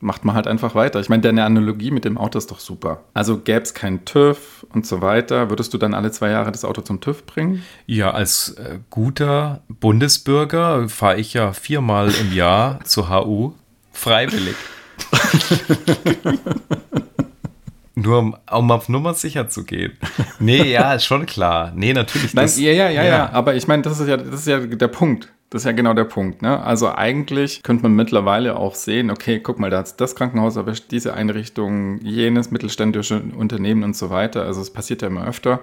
macht 0.00 0.24
man 0.24 0.34
halt 0.34 0.46
einfach 0.46 0.74
weiter. 0.74 0.98
Ich 1.00 1.08
meine, 1.08 1.22
deine 1.22 1.44
Analogie 1.44 1.90
mit 1.90 2.04
dem 2.04 2.18
Auto 2.18 2.38
ist 2.38 2.50
doch 2.50 2.60
super. 2.60 3.04
Also 3.14 3.38
gäbe 3.38 3.62
es 3.62 3.74
keinen 3.74 4.04
TÜV 4.04 4.66
und 4.72 4.86
so 4.86 5.02
weiter, 5.02 5.50
würdest 5.50 5.74
du 5.74 5.78
dann 5.78 5.94
alle 5.94 6.10
zwei 6.10 6.30
Jahre 6.30 6.50
das 6.52 6.64
Auto 6.64 6.80
zum 6.80 7.00
TÜV 7.00 7.26
bringen? 7.26 7.62
Ja, 7.86 8.10
als 8.10 8.50
äh, 8.50 8.78
guter 8.88 9.62
Bundesbürger 9.68 10.88
fahre 10.88 11.18
ich 11.18 11.34
ja 11.34 11.52
viermal 11.52 12.10
im 12.20 12.32
Jahr 12.32 12.80
zur 12.84 13.10
HU 13.10 13.52
freiwillig. 13.92 14.56
Nur 17.94 18.18
um, 18.18 18.36
um, 18.50 18.70
auf 18.70 18.88
Nummer 18.88 19.12
sicher 19.14 19.48
zu 19.48 19.64
gehen. 19.64 19.92
Nee, 20.38 20.72
ja, 20.72 20.94
ist 20.94 21.04
schon 21.04 21.26
klar. 21.26 21.72
Nee, 21.74 21.92
natürlich. 21.92 22.32
Das, 22.32 22.58
ja, 22.58 22.72
ja, 22.72 22.88
ja, 22.88 23.02
ja, 23.02 23.08
ja. 23.08 23.30
Aber 23.32 23.54
ich 23.54 23.68
meine, 23.68 23.82
das 23.82 24.00
ist 24.00 24.08
ja, 24.08 24.16
das 24.16 24.40
ist 24.40 24.46
ja 24.46 24.58
der 24.60 24.88
Punkt. 24.88 25.28
Das 25.50 25.62
ist 25.62 25.66
ja 25.66 25.72
genau 25.72 25.94
der 25.94 26.04
Punkt. 26.04 26.42
Ne? 26.42 26.62
Also 26.62 26.94
eigentlich 26.94 27.64
könnte 27.64 27.82
man 27.82 27.96
mittlerweile 27.96 28.56
auch 28.56 28.76
sehen, 28.76 29.10
okay, 29.10 29.40
guck 29.40 29.58
mal, 29.58 29.68
da 29.68 29.78
hat 29.78 30.00
das 30.00 30.14
Krankenhaus 30.14 30.54
erwischt, 30.54 30.92
diese 30.92 31.14
Einrichtung, 31.14 32.00
jenes 32.02 32.52
mittelständische 32.52 33.20
Unternehmen 33.36 33.82
und 33.82 33.96
so 33.96 34.10
weiter. 34.10 34.44
Also 34.44 34.60
es 34.60 34.72
passiert 34.72 35.02
ja 35.02 35.08
immer 35.08 35.26
öfter. 35.26 35.58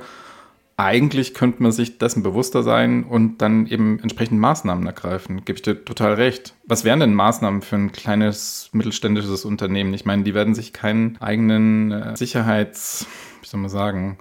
Eigentlich 0.76 1.34
könnte 1.34 1.64
man 1.64 1.72
sich 1.72 1.98
dessen 1.98 2.22
bewusster 2.22 2.64
sein 2.64 3.04
und 3.06 3.42
dann 3.42 3.66
eben 3.66 4.00
entsprechend 4.00 4.40
Maßnahmen 4.40 4.86
ergreifen. 4.86 5.44
Gebe 5.46 5.56
ich 5.56 5.64
dir 5.64 5.84
total 5.84 6.16
recht. 6.16 6.54
Was 6.66 6.84
wären 6.84 7.00
denn 7.00 7.16
Maßnahmen 7.16 7.62
für 7.62 7.78
ein 7.78 7.94
kleines 7.94 8.70
mittelständisches 8.74 9.46
Unternehmen? 9.46 9.94
Ich 9.94 10.06
meine, 10.06 10.24
die 10.24 10.34
werden 10.34 10.54
sich 10.54 10.74
keinen 10.74 11.18
eigenen 11.20 11.92
äh, 11.94 12.18
Sicherheits, 12.18 13.08
wie 13.42 13.48
soll 13.48 13.62
man 13.62 13.70
sagen, 13.70 14.20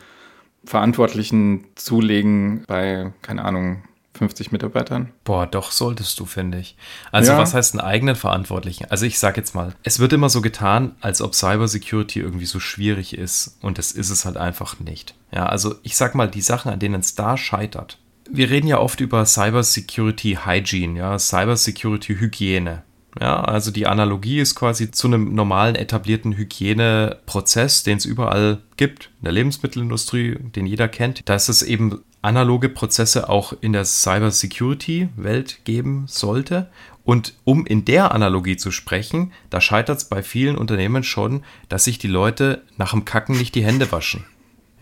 Verantwortlichen 0.65 1.65
zulegen 1.75 2.65
bei, 2.67 3.13
keine 3.21 3.45
Ahnung, 3.45 3.83
50 4.17 4.53
Mitarbeitern? 4.53 5.13
Boah, 5.25 5.47
doch 5.47 5.71
solltest 5.71 6.19
du, 6.19 6.25
finde 6.25 6.59
ich. 6.59 6.77
Also 7.13 7.33
ja. 7.33 7.39
was 7.39 7.55
heißt 7.55 7.75
einen 7.75 7.87
eigenen 7.87 8.17
Verantwortlichen? 8.17 8.87
Also 8.91 9.07
ich 9.07 9.19
sage 9.19 9.39
jetzt 9.39 9.55
mal, 9.55 9.75
es 9.83 9.99
wird 9.99 10.13
immer 10.13 10.29
so 10.29 10.41
getan, 10.41 10.97
als 11.01 11.23
ob 11.23 11.35
Cybersecurity 11.35 12.21
irgendwie 12.21 12.47
so 12.47 12.61
schwierig 12.61 13.17
ist 13.17 13.59
und 13.63 13.79
das 13.79 13.93
ist 13.93 14.11
es 14.11 14.25
halt 14.25 14.37
einfach 14.37 14.81
nicht. 14.81 15.15
Ja, 15.33 15.47
also 15.47 15.77
ich 15.83 15.97
sag 15.97 16.15
mal, 16.15 16.29
die 16.29 16.41
Sachen, 16.41 16.73
an 16.73 16.79
denen 16.79 17.01
es 17.01 17.15
da 17.15 17.37
scheitert. 17.37 17.99
Wir 18.29 18.51
reden 18.51 18.67
ja 18.67 18.79
oft 18.79 19.01
über 19.01 19.25
Cybersecurity 19.25 20.39
Hygiene, 20.45 20.99
ja, 20.99 21.19
Cybersecurity 21.19 22.17
Hygiene. 22.17 22.83
Ja, 23.21 23.41
also 23.41 23.71
die 23.71 23.87
Analogie 23.87 24.41
ist 24.41 24.55
quasi 24.55 24.91
zu 24.91 25.07
einem 25.07 25.35
normalen 25.35 25.75
etablierten 25.75 26.37
Hygieneprozess, 26.37 27.83
den 27.83 27.97
es 27.97 28.05
überall 28.05 28.59
gibt, 28.77 29.11
in 29.21 29.25
der 29.25 29.33
Lebensmittelindustrie, 29.33 30.37
den 30.39 30.67
jeder 30.67 30.89
kennt. 30.89 31.27
Da 31.27 31.35
ist 31.35 31.49
es 31.49 31.63
eben 31.63 32.03
analoge 32.27 32.69
Prozesse 32.69 33.29
auch 33.29 33.55
in 33.61 33.73
der 33.73 33.85
Cyber-Security-Welt 33.85 35.65
geben 35.65 36.05
sollte. 36.09 36.69
Und 37.05 37.35
um 37.45 37.65
in 37.65 37.85
der 37.85 38.13
Analogie 38.13 38.57
zu 38.57 38.73
sprechen, 38.73 39.33
da 39.49 39.61
scheitert 39.61 39.99
es 39.99 40.05
bei 40.07 40.25
vielen 40.25 40.59
Unternehmen 40.59 41.05
schon, 41.05 41.45
dass 41.69 41.85
sich 41.85 41.99
die 41.99 42.09
Leute 42.09 42.63
nach 42.77 42.91
dem 42.91 43.05
Kacken 43.05 43.39
nicht 43.39 43.55
die 43.55 43.65
Hände 43.65 43.93
waschen. 43.93 44.25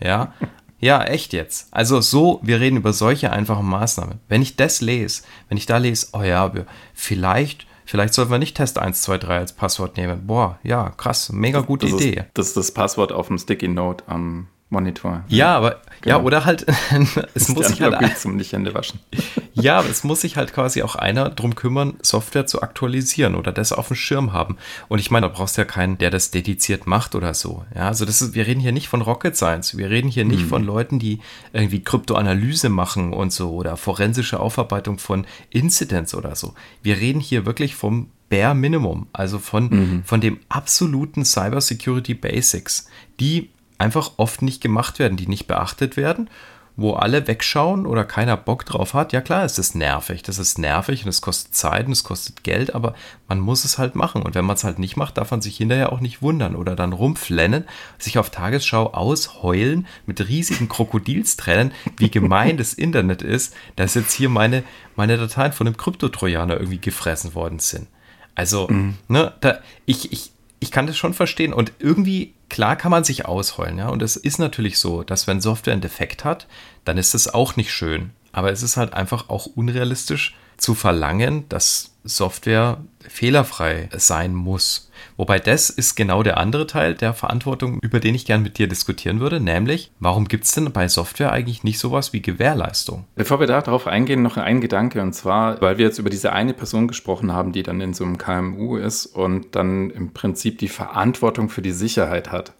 Ja, 0.01 0.33
ja, 0.79 1.03
echt 1.03 1.33
jetzt. 1.33 1.67
Also 1.71 2.01
so, 2.01 2.39
wir 2.41 2.59
reden 2.59 2.77
über 2.77 2.93
solche 2.93 3.31
einfachen 3.31 3.67
Maßnahmen. 3.67 4.19
Wenn 4.27 4.41
ich 4.41 4.55
das 4.55 4.81
lese, 4.81 5.21
wenn 5.47 5.57
ich 5.57 5.67
da 5.67 5.77
lese, 5.77 6.07
oh 6.13 6.23
ja, 6.23 6.51
vielleicht, 6.95 7.67
vielleicht 7.85 8.15
sollten 8.15 8.31
wir 8.31 8.39
nicht 8.39 8.57
Test 8.57 8.79
1, 8.79 9.03
2, 9.03 9.19
3 9.19 9.37
als 9.37 9.53
Passwort 9.53 9.97
nehmen. 9.97 10.25
Boah, 10.25 10.59
ja, 10.63 10.89
krass, 10.89 11.31
mega 11.31 11.61
gute 11.61 11.85
das 11.85 12.01
Idee. 12.01 12.19
Ist, 12.21 12.27
das 12.33 12.47
ist 12.47 12.57
das 12.57 12.71
Passwort 12.71 13.11
auf 13.11 13.27
dem 13.27 13.37
Sticky 13.37 13.67
Note 13.67 14.03
am 14.07 14.47
Monitor. 14.69 15.23
Ja, 15.27 15.55
aber 15.55 15.81
genau. 16.01 16.17
ja, 16.17 16.23
oder 16.23 16.43
halt, 16.43 16.65
es 17.35 17.49
muss 17.49 17.67
sich 17.67 17.81
halt 17.81 18.17
zum 18.17 18.35
nicht 18.35 18.51
Hände 18.51 18.73
waschen. 18.73 18.99
ja, 19.53 19.77
aber 19.77 19.89
es 19.89 20.03
muss 20.03 20.21
sich 20.21 20.37
halt 20.37 20.53
quasi 20.53 20.81
auch 20.81 20.95
einer 20.95 21.29
drum 21.29 21.53
kümmern, 21.53 21.93
Software 22.01 22.47
zu 22.47 22.63
aktualisieren 22.63 23.35
oder 23.35 23.51
das 23.51 23.71
auf 23.71 23.89
dem 23.89 23.95
Schirm 23.95 24.33
haben. 24.33 24.57
Und 24.87 24.97
ich 24.97 25.11
meine, 25.11 25.27
da 25.27 25.33
brauchst 25.33 25.57
du 25.57 25.61
ja 25.61 25.65
keinen, 25.65 25.99
der 25.99 26.09
das 26.09 26.31
dediziert 26.31 26.87
macht 26.87 27.13
oder 27.13 27.35
so. 27.35 27.63
Ja, 27.75 27.87
also 27.87 28.05
das 28.05 28.23
ist, 28.23 28.33
wir 28.33 28.47
reden 28.47 28.59
hier 28.59 28.71
nicht 28.71 28.87
von 28.87 29.01
Rocket 29.01 29.35
Science. 29.35 29.77
Wir 29.77 29.91
reden 29.91 30.09
hier 30.09 30.25
nicht 30.25 30.41
hm. 30.41 30.49
von 30.49 30.63
Leuten, 30.63 30.97
die 30.97 31.19
irgendwie 31.53 31.83
Kryptoanalyse 31.83 32.69
machen 32.69 33.13
und 33.13 33.31
so 33.31 33.53
oder 33.53 33.77
forensische 33.77 34.39
Aufarbeitung 34.39 34.97
von 34.97 35.27
Incidents 35.51 36.15
oder 36.15 36.35
so. 36.35 36.55
Wir 36.81 36.97
reden 36.97 37.19
hier 37.19 37.45
wirklich 37.45 37.75
vom 37.75 38.09
Bare 38.29 38.55
Minimum, 38.55 39.07
also 39.13 39.37
von, 39.37 39.69
mhm. 39.69 40.03
von 40.03 40.19
dem 40.19 40.39
absoluten 40.49 41.23
Cybersecurity 41.25 42.15
Basics, 42.15 42.87
die 43.19 43.51
einfach 43.77 44.11
oft 44.17 44.41
nicht 44.41 44.61
gemacht 44.61 44.99
werden, 44.99 45.17
die 45.17 45.27
nicht 45.27 45.47
beachtet 45.47 45.97
werden, 45.97 46.29
wo 46.77 46.93
alle 46.93 47.25
wegschauen 47.27 47.85
oder 47.85 48.03
keiner 48.03 48.35
Bock 48.35 48.65
drauf 48.65 48.93
hat. 48.93 49.13
Ja 49.13 49.21
klar, 49.21 49.45
es 49.45 49.57
ist 49.57 49.75
nervig, 49.75 50.23
das 50.23 50.39
ist 50.39 50.57
nervig 50.59 51.03
und 51.03 51.09
es 51.09 51.21
kostet 51.21 51.55
Zeit 51.55 51.85
und 51.85 51.93
es 51.93 52.03
kostet 52.03 52.43
Geld, 52.43 52.75
aber 52.75 52.95
man 53.29 53.39
muss 53.39 53.63
es 53.63 53.77
halt 53.77 53.95
machen. 53.95 54.21
Und 54.21 54.35
wenn 54.35 54.45
man 54.45 54.57
es 54.57 54.63
halt 54.63 54.77
nicht 54.77 54.97
macht, 54.97 55.17
darf 55.17 55.31
man 55.31 55.41
sich 55.41 55.57
hinterher 55.57 55.93
auch 55.93 56.01
nicht 56.01 56.21
wundern 56.21 56.55
oder 56.55 56.75
dann 56.75 56.91
rumflennen, 56.91 57.65
sich 57.97 58.17
auf 58.17 58.29
Tagesschau 58.29 58.91
ausheulen 58.91 59.87
mit 60.05 60.27
riesigen 60.27 60.67
Krokodilstränen, 60.67 61.71
wie 61.97 62.11
gemein 62.11 62.57
das 62.57 62.73
Internet 62.73 63.21
ist, 63.21 63.53
dass 63.77 63.93
jetzt 63.93 64.13
hier 64.13 64.29
meine, 64.29 64.63
meine 64.95 65.17
Dateien 65.17 65.53
von 65.53 65.67
einem 65.67 65.77
Kryptotrojaner 65.77 66.55
irgendwie 66.55 66.81
gefressen 66.81 67.35
worden 67.35 67.59
sind. 67.59 67.87
Also, 68.35 68.67
mhm. 68.67 68.95
ne, 69.07 69.33
da, 69.39 69.59
ich, 69.85 70.11
ich, 70.11 70.31
ich 70.59 70.71
kann 70.71 70.87
das 70.87 70.97
schon 70.97 71.13
verstehen 71.13 71.53
und 71.53 71.73
irgendwie, 71.79 72.33
klar 72.49 72.75
kann 72.75 72.91
man 72.91 73.03
sich 73.03 73.25
ausheulen, 73.25 73.77
ja. 73.77 73.89
Und 73.89 74.01
es 74.01 74.15
ist 74.15 74.39
natürlich 74.39 74.79
so, 74.79 75.03
dass 75.03 75.27
wenn 75.27 75.41
Software 75.41 75.73
einen 75.73 75.81
Defekt 75.81 76.23
hat, 76.25 76.47
dann 76.85 76.97
ist 76.97 77.15
es 77.15 77.33
auch 77.33 77.55
nicht 77.55 77.71
schön. 77.71 78.11
Aber 78.31 78.51
es 78.51 78.63
ist 78.63 78.77
halt 78.77 78.93
einfach 78.93 79.29
auch 79.29 79.45
unrealistisch 79.45 80.35
zu 80.57 80.75
verlangen, 80.75 81.47
dass 81.49 81.94
Software 82.05 82.83
fehlerfrei 83.07 83.89
sein 83.97 84.33
muss. 84.33 84.91
Wobei 85.17 85.39
das 85.39 85.69
ist 85.69 85.95
genau 85.95 86.23
der 86.23 86.37
andere 86.37 86.67
Teil 86.67 86.95
der 86.95 87.13
Verantwortung, 87.13 87.79
über 87.81 87.99
den 87.99 88.15
ich 88.15 88.25
gern 88.25 88.43
mit 88.43 88.57
dir 88.57 88.67
diskutieren 88.67 89.19
würde, 89.19 89.39
nämlich, 89.39 89.91
warum 89.99 90.27
gibt 90.27 90.45
es 90.45 90.51
denn 90.51 90.71
bei 90.71 90.87
Software 90.87 91.31
eigentlich 91.31 91.63
nicht 91.63 91.79
sowas 91.79 92.13
wie 92.13 92.21
Gewährleistung? 92.21 93.05
Bevor 93.15 93.39
wir 93.39 93.47
darauf 93.47 93.87
eingehen, 93.87 94.21
noch 94.21 94.37
ein 94.37 94.61
Gedanke, 94.61 95.01
und 95.01 95.13
zwar, 95.13 95.61
weil 95.61 95.77
wir 95.77 95.85
jetzt 95.85 95.99
über 95.99 96.09
diese 96.09 96.33
eine 96.33 96.53
Person 96.53 96.87
gesprochen 96.87 97.33
haben, 97.33 97.51
die 97.51 97.63
dann 97.63 97.81
in 97.81 97.93
so 97.93 98.03
einem 98.03 98.17
KMU 98.17 98.77
ist 98.77 99.05
und 99.05 99.55
dann 99.55 99.89
im 99.89 100.11
Prinzip 100.13 100.59
die 100.59 100.67
Verantwortung 100.67 101.49
für 101.49 101.61
die 101.61 101.71
Sicherheit 101.71 102.31
hat. 102.31 102.53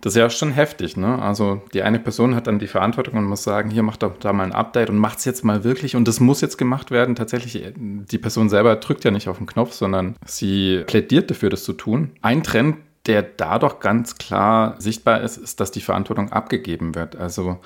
Das 0.00 0.12
ist 0.12 0.18
ja 0.18 0.30
schon 0.30 0.52
heftig, 0.52 0.96
ne? 0.96 1.20
Also 1.20 1.60
die 1.74 1.82
eine 1.82 1.98
Person 1.98 2.36
hat 2.36 2.46
dann 2.46 2.60
die 2.60 2.68
Verantwortung 2.68 3.14
und 3.14 3.24
muss 3.24 3.42
sagen, 3.42 3.68
hier 3.68 3.82
macht 3.82 4.04
doch 4.04 4.16
da 4.18 4.32
mal 4.32 4.44
ein 4.44 4.52
Update 4.52 4.90
und 4.90 4.96
macht 4.96 5.18
es 5.18 5.24
jetzt 5.24 5.44
mal 5.44 5.64
wirklich 5.64 5.96
und 5.96 6.06
das 6.06 6.20
muss 6.20 6.40
jetzt 6.40 6.56
gemacht 6.56 6.92
werden. 6.92 7.16
Tatsächlich, 7.16 7.72
die 7.76 8.18
Person 8.18 8.48
selber 8.48 8.76
drückt 8.76 9.04
ja 9.04 9.10
nicht 9.10 9.28
auf 9.28 9.38
den 9.38 9.46
Knopf, 9.46 9.72
sondern 9.72 10.14
sie 10.24 10.84
plädiert 10.86 11.30
dafür, 11.30 11.50
das 11.50 11.64
zu 11.64 11.72
tun. 11.72 12.12
Ein 12.22 12.44
Trend, 12.44 12.76
der 13.06 13.22
da 13.22 13.58
doch 13.58 13.80
ganz 13.80 14.18
klar 14.18 14.76
sichtbar 14.78 15.22
ist, 15.22 15.36
ist, 15.36 15.58
dass 15.58 15.72
die 15.72 15.80
Verantwortung 15.80 16.30
abgegeben 16.30 16.94
wird. 16.94 17.16
Also 17.16 17.58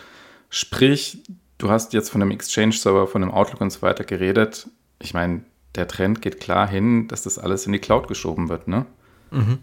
sprich, 0.48 1.22
du 1.58 1.68
hast 1.68 1.92
jetzt 1.92 2.08
von 2.08 2.22
einem 2.22 2.30
Exchange-Server, 2.30 3.08
von 3.08 3.22
einem 3.22 3.32
Outlook 3.32 3.60
und 3.60 3.70
so 3.70 3.82
weiter 3.82 4.04
geredet. 4.04 4.68
Ich 5.00 5.12
meine, 5.12 5.42
der 5.74 5.86
Trend 5.86 6.22
geht 6.22 6.40
klar 6.40 6.66
hin, 6.66 7.08
dass 7.08 7.24
das 7.24 7.38
alles 7.38 7.66
in 7.66 7.72
die 7.72 7.78
Cloud 7.78 8.08
geschoben 8.08 8.48
wird, 8.48 8.68
ne? 8.68 8.86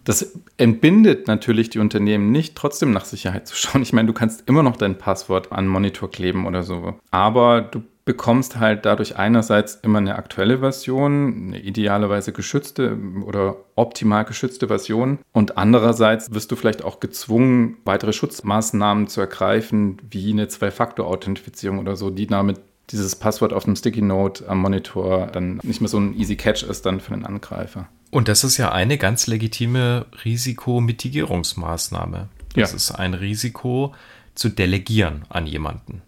Das 0.03 0.39
entbindet 0.57 1.27
natürlich 1.27 1.69
die 1.69 1.79
Unternehmen 1.79 2.31
nicht, 2.31 2.55
trotzdem 2.55 2.91
nach 2.91 3.05
Sicherheit 3.05 3.47
zu 3.47 3.55
schauen. 3.57 3.81
Ich 3.81 3.93
meine, 3.93 4.07
du 4.07 4.13
kannst 4.13 4.47
immer 4.47 4.63
noch 4.63 4.77
dein 4.77 4.97
Passwort 4.97 5.51
an 5.51 5.67
Monitor 5.67 6.09
kleben 6.09 6.45
oder 6.45 6.63
so. 6.63 6.95
Aber 7.11 7.61
du 7.61 7.83
bekommst 8.09 8.59
halt 8.59 8.85
dadurch 8.85 9.17
einerseits 9.17 9.75
immer 9.83 9.99
eine 9.99 10.15
aktuelle 10.15 10.59
Version, 10.59 11.49
eine 11.49 11.59
idealerweise 11.59 12.31
geschützte 12.31 12.97
oder 13.23 13.57
optimal 13.75 14.25
geschützte 14.25 14.67
Version. 14.67 15.19
Und 15.31 15.59
andererseits 15.59 16.33
wirst 16.33 16.51
du 16.51 16.55
vielleicht 16.55 16.83
auch 16.83 16.99
gezwungen, 16.99 17.77
weitere 17.85 18.11
Schutzmaßnahmen 18.11 19.07
zu 19.07 19.21
ergreifen, 19.21 19.97
wie 20.09 20.31
eine 20.31 20.47
Zwei-Faktor-Authentifizierung 20.47 21.77
oder 21.77 21.95
so, 21.95 22.09
die 22.09 22.25
damit 22.25 22.59
dieses 22.89 23.15
Passwort 23.15 23.53
auf 23.53 23.65
dem 23.65 23.75
Sticky 23.75 24.01
Note 24.01 24.49
am 24.49 24.59
Monitor 24.61 25.27
dann 25.27 25.59
nicht 25.61 25.79
mehr 25.79 25.89
so 25.89 25.99
ein 25.99 26.17
easy 26.17 26.35
Catch 26.35 26.63
ist 26.63 26.87
dann 26.87 26.99
für 27.01 27.13
den 27.13 27.25
Angreifer. 27.25 27.89
Und 28.11 28.27
das 28.27 28.43
ist 28.43 28.57
ja 28.57 28.71
eine 28.71 28.97
ganz 28.97 29.27
legitime 29.27 30.07
Risikomitigierungsmaßnahme. 30.25 32.27
Das 32.55 32.71
ja. 32.71 32.75
ist 32.75 32.91
ein 32.91 33.13
Risiko 33.13 33.93
zu 34.33 34.49
delegieren 34.49 35.25
an 35.29 35.45
jemanden. 35.45 36.01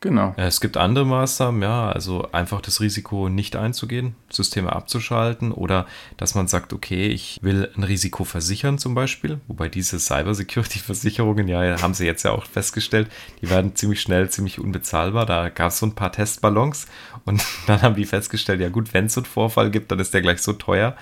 Genau. 0.00 0.32
Es 0.36 0.60
gibt 0.60 0.76
andere 0.76 1.04
Maßnahmen, 1.04 1.60
ja, 1.60 1.90
also 1.90 2.30
einfach 2.30 2.60
das 2.60 2.80
Risiko 2.80 3.28
nicht 3.28 3.56
einzugehen, 3.56 4.14
Systeme 4.30 4.72
abzuschalten 4.72 5.50
oder 5.50 5.86
dass 6.16 6.36
man 6.36 6.46
sagt, 6.46 6.72
okay, 6.72 7.08
ich 7.08 7.40
will 7.42 7.68
ein 7.76 7.82
Risiko 7.82 8.22
versichern 8.22 8.78
zum 8.78 8.94
Beispiel, 8.94 9.40
wobei 9.48 9.68
diese 9.68 9.98
Cybersecurity-Versicherungen, 9.98 11.48
ja, 11.48 11.82
haben 11.82 11.94
sie 11.94 12.06
jetzt 12.06 12.22
ja 12.22 12.30
auch 12.30 12.46
festgestellt, 12.46 13.10
die 13.42 13.50
werden 13.50 13.74
ziemlich 13.74 14.00
schnell 14.00 14.30
ziemlich 14.30 14.60
unbezahlbar. 14.60 15.26
Da 15.26 15.48
gab 15.48 15.72
es 15.72 15.80
so 15.80 15.86
ein 15.86 15.96
paar 15.96 16.12
Testballons 16.12 16.86
und 17.24 17.42
dann 17.66 17.82
haben 17.82 17.96
die 17.96 18.06
festgestellt, 18.06 18.60
ja 18.60 18.68
gut, 18.68 18.94
wenn 18.94 19.06
es 19.06 19.14
so 19.14 19.20
einen 19.20 19.26
Vorfall 19.26 19.72
gibt, 19.72 19.90
dann 19.90 19.98
ist 19.98 20.14
der 20.14 20.22
gleich 20.22 20.42
so 20.42 20.52
teuer, 20.52 20.96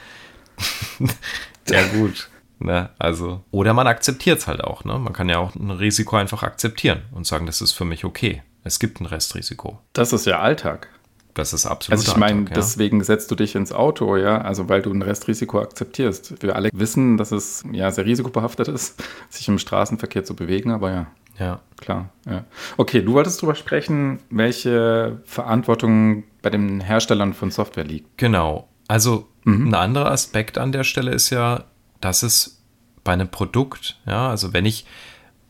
ja, 1.69 1.87
gut. 1.89 2.29
Ne, 2.59 2.89
also, 2.99 3.45
oder 3.51 3.75
man 3.75 3.87
akzeptiert 3.87 4.39
es 4.39 4.47
halt 4.47 4.65
auch. 4.65 4.85
Ne? 4.85 4.99
Man 4.99 5.13
kann 5.13 5.29
ja 5.29 5.39
auch 5.39 5.55
ein 5.55 5.71
Risiko 5.71 6.17
einfach 6.17 6.43
akzeptieren 6.43 7.03
und 7.13 7.27
sagen, 7.27 7.45
das 7.45 7.61
ist 7.61 7.73
für 7.73 7.85
mich 7.85 8.05
okay. 8.05 8.43
Es 8.65 8.79
gibt 8.79 9.01
ein 9.01 9.07
Restrisiko. 9.07 9.79
Das 9.93 10.13
ist 10.13 10.27
ja 10.27 10.41
Alltag. 10.41 10.89
Das 11.35 11.53
ist 11.53 11.67
absolut. 11.67 11.99
Also 11.99 12.13
ich 12.13 12.17
meine, 12.17 12.45
ja. 12.45 12.55
deswegen 12.55 13.05
setzt 13.05 13.31
du 13.31 13.35
dich 13.35 13.55
ins 13.55 13.71
Auto, 13.71 14.17
ja, 14.17 14.41
also 14.41 14.71
weil 14.71 14.81
du 14.81 14.91
ein 14.91 15.03
Restrisiko 15.03 15.61
akzeptierst. 15.61 16.43
Wir 16.43 16.57
alle 16.57 16.71
wissen, 16.73 17.19
dass 17.19 17.31
es 17.31 17.63
ja 17.71 17.91
sehr 17.91 18.07
risikobehaftet 18.07 18.69
ist, 18.69 19.03
sich 19.29 19.47
im 19.47 19.59
Straßenverkehr 19.59 20.25
zu 20.25 20.35
bewegen, 20.35 20.71
aber 20.71 20.91
ja. 20.91 21.07
Ja. 21.39 21.61
Klar, 21.77 22.09
ja. 22.25 22.45
Okay, 22.79 23.03
du 23.03 23.13
wolltest 23.13 23.43
darüber 23.43 23.55
sprechen, 23.55 24.21
welche 24.31 25.21
Verantwortung 25.27 26.25
bei 26.41 26.49
den 26.49 26.81
Herstellern 26.81 27.35
von 27.35 27.51
Software 27.51 27.85
liegt. 27.85 28.17
Genau. 28.17 28.67
Also 28.89 29.29
mhm. 29.45 29.69
ein 29.69 29.75
anderer 29.75 30.11
Aspekt 30.11 30.59
an 30.59 30.73
der 30.73 30.85
Stelle 30.85 31.13
ist 31.13 31.31
ja, 31.31 31.65
dass 32.01 32.23
es 32.23 32.63
bei 33.05 33.13
einem 33.13 33.29
Produkt, 33.29 33.99
ja, 34.07 34.29
also 34.29 34.53
wenn 34.53 34.67
ich 34.67 34.87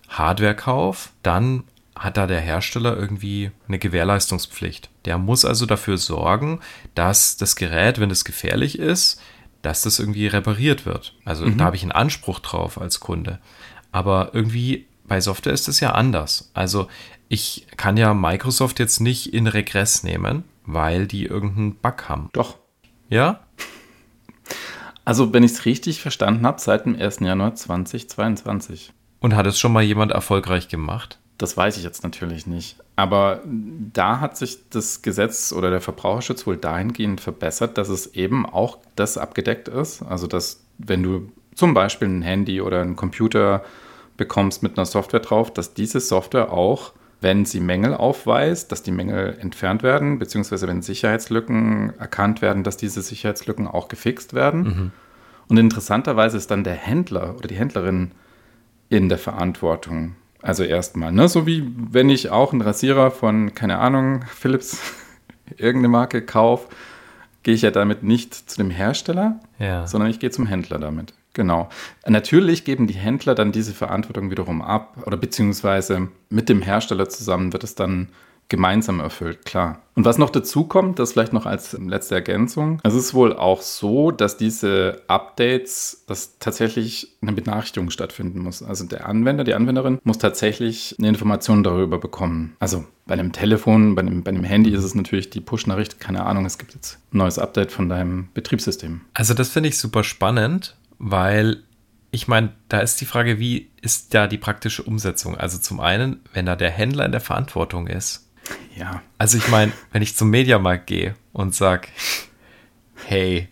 Hardware 0.08 0.54
kaufe, 0.54 1.10
dann 1.22 1.64
hat 1.94 2.16
da 2.16 2.26
der 2.26 2.40
Hersteller 2.40 2.96
irgendwie 2.96 3.50
eine 3.66 3.78
Gewährleistungspflicht. 3.78 4.90
Der 5.06 5.16
muss 5.18 5.44
also 5.44 5.64
dafür 5.64 5.96
sorgen, 5.96 6.60
dass 6.94 7.36
das 7.36 7.56
Gerät, 7.56 7.98
wenn 7.98 8.10
es 8.10 8.24
gefährlich 8.24 8.78
ist, 8.78 9.20
dass 9.62 9.82
das 9.82 9.98
irgendwie 9.98 10.26
repariert 10.26 10.84
wird. 10.84 11.14
Also 11.24 11.46
mhm. 11.46 11.56
da 11.56 11.64
habe 11.64 11.76
ich 11.76 11.82
einen 11.82 11.92
Anspruch 11.92 12.40
drauf 12.40 12.78
als 12.80 13.00
Kunde. 13.00 13.40
Aber 13.92 14.30
irgendwie 14.34 14.86
bei 15.08 15.20
Software 15.20 15.54
ist 15.54 15.68
es 15.68 15.80
ja 15.80 15.92
anders. 15.92 16.50
Also 16.52 16.88
ich 17.28 17.66
kann 17.76 17.96
ja 17.96 18.12
Microsoft 18.14 18.78
jetzt 18.78 19.00
nicht 19.00 19.32
in 19.32 19.46
Regress 19.46 20.02
nehmen, 20.02 20.44
weil 20.64 21.06
die 21.06 21.24
irgendeinen 21.24 21.76
Bug 21.76 22.08
haben. 22.08 22.28
Doch. 22.32 22.58
Ja? 23.08 23.40
Also, 25.04 25.32
wenn 25.32 25.44
ich 25.44 25.52
es 25.52 25.64
richtig 25.64 26.00
verstanden 26.00 26.46
habe, 26.46 26.60
seit 26.60 26.84
dem 26.84 27.00
1. 27.00 27.20
Januar 27.20 27.54
2022. 27.54 28.92
Und 29.20 29.36
hat 29.36 29.46
es 29.46 29.58
schon 29.58 29.72
mal 29.72 29.82
jemand 29.82 30.12
erfolgreich 30.12 30.68
gemacht? 30.68 31.18
Das 31.38 31.56
weiß 31.56 31.76
ich 31.76 31.84
jetzt 31.84 32.02
natürlich 32.02 32.46
nicht. 32.46 32.78
Aber 32.96 33.42
da 33.44 34.20
hat 34.20 34.36
sich 34.36 34.68
das 34.70 35.02
Gesetz 35.02 35.52
oder 35.52 35.70
der 35.70 35.80
Verbraucherschutz 35.80 36.46
wohl 36.46 36.56
dahingehend 36.56 37.20
verbessert, 37.20 37.76
dass 37.78 37.88
es 37.88 38.14
eben 38.14 38.46
auch 38.46 38.78
das 38.96 39.18
abgedeckt 39.18 39.68
ist. 39.68 40.02
Also, 40.02 40.26
dass 40.26 40.64
wenn 40.78 41.02
du 41.02 41.30
zum 41.54 41.74
Beispiel 41.74 42.08
ein 42.08 42.22
Handy 42.22 42.60
oder 42.60 42.80
einen 42.80 42.96
Computer 42.96 43.64
bekommst 44.16 44.62
mit 44.62 44.78
einer 44.78 44.86
Software 44.86 45.20
drauf, 45.20 45.52
dass 45.52 45.74
diese 45.74 46.00
Software 46.00 46.52
auch, 46.52 46.92
wenn 47.20 47.44
sie 47.44 47.60
Mängel 47.60 47.94
aufweist, 47.94 48.72
dass 48.72 48.82
die 48.82 48.90
Mängel 48.90 49.36
entfernt 49.40 49.82
werden, 49.82 50.18
beziehungsweise 50.18 50.68
wenn 50.68 50.82
Sicherheitslücken 50.82 51.94
erkannt 51.98 52.42
werden, 52.42 52.62
dass 52.62 52.76
diese 52.76 53.02
Sicherheitslücken 53.02 53.66
auch 53.66 53.88
gefixt 53.88 54.34
werden. 54.34 54.62
Mhm. 54.62 54.92
Und 55.48 55.56
interessanterweise 55.56 56.36
ist 56.36 56.50
dann 56.50 56.64
der 56.64 56.74
Händler 56.74 57.36
oder 57.36 57.48
die 57.48 57.54
Händlerin 57.54 58.12
in 58.88 59.08
der 59.08 59.18
Verantwortung. 59.18 60.16
Also 60.42 60.62
erstmal, 60.62 61.12
ne? 61.12 61.28
so 61.28 61.46
wie 61.46 61.72
wenn 61.90 62.10
ich 62.10 62.30
auch 62.30 62.52
einen 62.52 62.62
Rasierer 62.62 63.10
von, 63.10 63.54
keine 63.54 63.78
Ahnung, 63.78 64.24
Philips, 64.28 64.78
irgendeine 65.56 65.88
Marke 65.88 66.22
kaufe, 66.22 66.68
gehe 67.42 67.54
ich 67.54 67.62
ja 67.62 67.70
damit 67.70 68.02
nicht 68.02 68.34
zu 68.34 68.56
dem 68.56 68.70
Hersteller, 68.70 69.40
ja. 69.58 69.86
sondern 69.86 70.10
ich 70.10 70.20
gehe 70.20 70.30
zum 70.30 70.46
Händler 70.46 70.78
damit. 70.78 71.14
Genau. 71.36 71.68
Natürlich 72.06 72.64
geben 72.64 72.86
die 72.86 72.94
Händler 72.94 73.34
dann 73.34 73.52
diese 73.52 73.74
Verantwortung 73.74 74.30
wiederum 74.30 74.62
ab 74.62 74.96
oder 75.04 75.18
beziehungsweise 75.18 76.08
mit 76.30 76.48
dem 76.48 76.62
Hersteller 76.62 77.10
zusammen 77.10 77.52
wird 77.52 77.62
es 77.62 77.74
dann 77.74 78.08
gemeinsam 78.48 79.00
erfüllt, 79.00 79.44
klar. 79.44 79.82
Und 79.96 80.06
was 80.06 80.16
noch 80.16 80.30
dazu 80.30 80.64
kommt, 80.64 80.98
das 80.98 81.12
vielleicht 81.12 81.34
noch 81.34 81.44
als 81.44 81.76
letzte 81.78 82.14
Ergänzung. 82.14 82.80
Es 82.84 82.94
ist 82.94 83.12
wohl 83.12 83.34
auch 83.34 83.60
so, 83.60 84.12
dass 84.12 84.38
diese 84.38 85.02
Updates, 85.08 86.04
dass 86.06 86.38
tatsächlich 86.38 87.16
eine 87.20 87.32
Benachrichtigung 87.32 87.90
stattfinden 87.90 88.38
muss. 88.38 88.62
Also 88.62 88.86
der 88.86 89.06
Anwender, 89.06 89.44
die 89.44 89.52
Anwenderin 89.52 89.98
muss 90.04 90.16
tatsächlich 90.16 90.94
eine 90.98 91.08
Information 91.08 91.64
darüber 91.64 91.98
bekommen. 91.98 92.56
Also 92.60 92.86
bei 93.06 93.14
einem 93.14 93.32
Telefon, 93.32 93.94
bei 93.94 94.00
einem, 94.00 94.22
bei 94.22 94.30
einem 94.30 94.44
Handy 94.44 94.70
ist 94.70 94.84
es 94.84 94.94
natürlich 94.94 95.28
die 95.28 95.40
Push-Nachricht, 95.40 96.00
keine 96.00 96.24
Ahnung, 96.24 96.46
es 96.46 96.56
gibt 96.56 96.72
jetzt 96.72 96.98
ein 97.12 97.18
neues 97.18 97.38
Update 97.38 97.72
von 97.72 97.90
deinem 97.90 98.28
Betriebssystem. 98.32 99.02
Also 99.12 99.34
das 99.34 99.48
finde 99.50 99.68
ich 99.68 99.78
super 99.78 100.04
spannend, 100.04 100.76
weil 100.98 101.62
ich 102.10 102.28
meine, 102.28 102.54
da 102.68 102.80
ist 102.80 103.00
die 103.00 103.04
Frage, 103.04 103.38
wie 103.38 103.70
ist 103.82 104.14
da 104.14 104.26
die 104.26 104.38
praktische 104.38 104.82
Umsetzung? 104.82 105.36
Also 105.36 105.58
zum 105.58 105.80
einen, 105.80 106.20
wenn 106.32 106.46
da 106.46 106.56
der 106.56 106.70
Händler 106.70 107.04
in 107.04 107.12
der 107.12 107.20
Verantwortung 107.20 107.86
ist, 107.86 108.26
ja. 108.76 109.02
Also 109.18 109.38
ich 109.38 109.48
meine, 109.48 109.72
wenn 109.92 110.02
ich 110.02 110.16
zum 110.16 110.30
Mediamarkt 110.30 110.86
gehe 110.86 111.14
und 111.32 111.54
sage, 111.54 111.88
hey, 113.06 113.48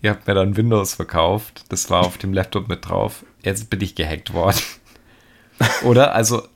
ihr 0.00 0.10
habt 0.10 0.26
mir 0.26 0.34
dann 0.34 0.56
Windows 0.56 0.94
verkauft, 0.94 1.64
das 1.68 1.90
war 1.90 2.00
auf 2.00 2.18
dem 2.18 2.32
Laptop 2.32 2.68
mit 2.68 2.88
drauf, 2.88 3.24
jetzt 3.42 3.70
bin 3.70 3.80
ich 3.80 3.94
gehackt 3.94 4.32
worden. 4.32 4.58
Oder? 5.82 6.14
Also, 6.14 6.46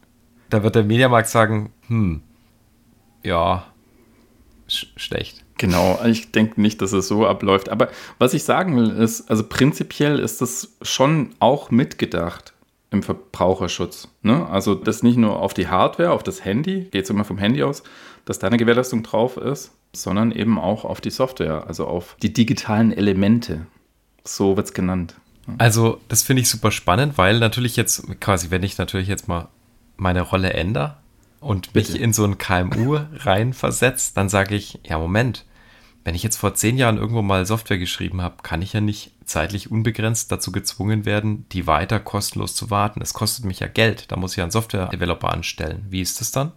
da 0.50 0.62
wird 0.62 0.74
der 0.74 0.84
Mediamarkt 0.84 1.28
sagen, 1.28 1.72
hm, 1.88 2.22
ja, 3.22 3.66
sch 4.68 4.86
schlecht. 4.96 5.41
Genau, 5.62 6.00
ich 6.04 6.32
denke 6.32 6.60
nicht, 6.60 6.82
dass 6.82 6.90
es 6.90 7.06
so 7.06 7.24
abläuft. 7.24 7.68
Aber 7.68 7.88
was 8.18 8.34
ich 8.34 8.42
sagen 8.42 8.74
will, 8.74 8.90
ist, 8.90 9.30
also 9.30 9.44
prinzipiell 9.44 10.18
ist 10.18 10.40
das 10.40 10.74
schon 10.82 11.36
auch 11.38 11.70
mitgedacht 11.70 12.52
im 12.90 13.04
Verbraucherschutz. 13.04 14.08
Ne? 14.22 14.44
Also 14.48 14.74
das 14.74 15.04
nicht 15.04 15.18
nur 15.18 15.38
auf 15.38 15.54
die 15.54 15.68
Hardware, 15.68 16.10
auf 16.10 16.24
das 16.24 16.44
Handy, 16.44 16.88
geht 16.90 17.04
es 17.04 17.10
immer 17.10 17.22
vom 17.22 17.38
Handy 17.38 17.62
aus, 17.62 17.84
dass 18.24 18.40
da 18.40 18.48
eine 18.48 18.56
Gewährleistung 18.56 19.04
drauf 19.04 19.36
ist, 19.36 19.70
sondern 19.92 20.32
eben 20.32 20.58
auch 20.58 20.84
auf 20.84 21.00
die 21.00 21.10
Software, 21.10 21.68
also 21.68 21.86
auf 21.86 22.16
die 22.20 22.32
digitalen 22.32 22.90
Elemente. 22.90 23.64
So 24.24 24.56
wird 24.56 24.66
es 24.66 24.74
genannt. 24.74 25.14
Also 25.58 26.00
das 26.08 26.24
finde 26.24 26.42
ich 26.42 26.50
super 26.50 26.72
spannend, 26.72 27.16
weil 27.18 27.38
natürlich 27.38 27.76
jetzt 27.76 28.02
quasi, 28.18 28.50
wenn 28.50 28.64
ich 28.64 28.78
natürlich 28.78 29.06
jetzt 29.06 29.28
mal 29.28 29.46
meine 29.96 30.22
Rolle 30.22 30.54
ändere 30.54 30.96
und 31.38 31.72
mich 31.72 31.86
Bitte. 31.86 31.98
in 31.98 32.12
so 32.12 32.24
ein 32.24 32.36
KMU 32.36 32.98
reinversetze, 33.20 34.10
dann 34.16 34.28
sage 34.28 34.56
ich, 34.56 34.80
ja 34.84 34.98
Moment, 34.98 35.44
wenn 36.04 36.14
ich 36.14 36.22
jetzt 36.22 36.36
vor 36.36 36.54
zehn 36.54 36.76
Jahren 36.76 36.98
irgendwo 36.98 37.22
mal 37.22 37.46
Software 37.46 37.78
geschrieben 37.78 38.22
habe, 38.22 38.36
kann 38.42 38.62
ich 38.62 38.72
ja 38.72 38.80
nicht 38.80 39.12
zeitlich 39.24 39.70
unbegrenzt 39.70 40.32
dazu 40.32 40.50
gezwungen 40.50 41.04
werden, 41.04 41.46
die 41.52 41.66
weiter 41.66 42.00
kostenlos 42.00 42.56
zu 42.56 42.70
warten. 42.70 43.00
Es 43.00 43.14
kostet 43.14 43.44
mich 43.44 43.60
ja 43.60 43.68
Geld. 43.68 44.10
Da 44.10 44.16
muss 44.16 44.36
ich 44.36 44.42
einen 44.42 44.50
Software-Developer 44.50 45.32
anstellen. 45.32 45.86
Wie 45.88 46.00
ist 46.00 46.20
das 46.20 46.32
dann? 46.32 46.52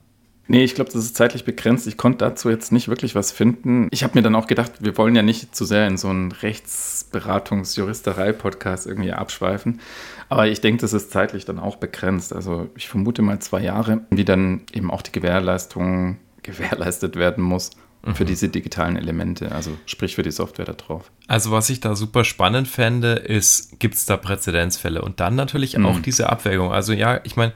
Nee, 0.47 0.63
ich 0.63 0.75
glaube, 0.75 0.91
das 0.91 1.03
ist 1.03 1.15
zeitlich 1.15 1.43
begrenzt. 1.43 1.87
Ich 1.87 1.97
konnte 1.97 2.19
dazu 2.19 2.51
jetzt 2.51 2.71
nicht 2.71 2.87
wirklich 2.87 3.15
was 3.15 3.31
finden. 3.31 3.87
Ich 3.89 4.03
habe 4.03 4.15
mir 4.15 4.21
dann 4.21 4.35
auch 4.35 4.45
gedacht, 4.45 4.73
wir 4.79 4.95
wollen 4.95 5.15
ja 5.15 5.23
nicht 5.23 5.55
zu 5.55 5.65
sehr 5.65 5.87
in 5.87 5.97
so 5.97 6.09
einen 6.09 6.31
Rechtsberatungs-Juristerei-Podcast 6.31 8.85
irgendwie 8.85 9.11
abschweifen. 9.11 9.81
Aber 10.29 10.45
ich 10.47 10.61
denke, 10.61 10.81
das 10.81 10.93
ist 10.93 11.09
zeitlich 11.11 11.45
dann 11.45 11.57
auch 11.57 11.77
begrenzt. 11.77 12.31
Also 12.31 12.69
ich 12.75 12.87
vermute 12.87 13.23
mal 13.23 13.39
zwei 13.39 13.61
Jahre, 13.61 14.01
wie 14.11 14.25
dann 14.25 14.61
eben 14.71 14.91
auch 14.91 15.01
die 15.01 15.11
Gewährleistung 15.11 16.17
gewährleistet 16.43 17.15
werden 17.15 17.43
muss 17.43 17.71
für 18.13 18.23
mhm. 18.23 18.27
diese 18.27 18.49
digitalen 18.49 18.97
Elemente, 18.97 19.51
also 19.51 19.71
sprich 19.85 20.15
für 20.15 20.23
die 20.23 20.31
Software 20.31 20.65
da 20.65 20.73
drauf. 20.73 21.11
Also 21.27 21.51
was 21.51 21.69
ich 21.69 21.79
da 21.79 21.95
super 21.95 22.23
spannend 22.23 22.67
fände, 22.67 23.13
ist, 23.13 23.79
gibt 23.79 23.95
es 23.95 24.05
da 24.05 24.17
Präzedenzfälle 24.17 25.01
und 25.01 25.19
dann 25.19 25.35
natürlich 25.35 25.77
mhm. 25.77 25.85
auch 25.87 25.99
diese 25.99 26.29
Abwägung. 26.29 26.71
Also 26.71 26.93
ja, 26.93 27.19
ich 27.23 27.35
meine, 27.35 27.53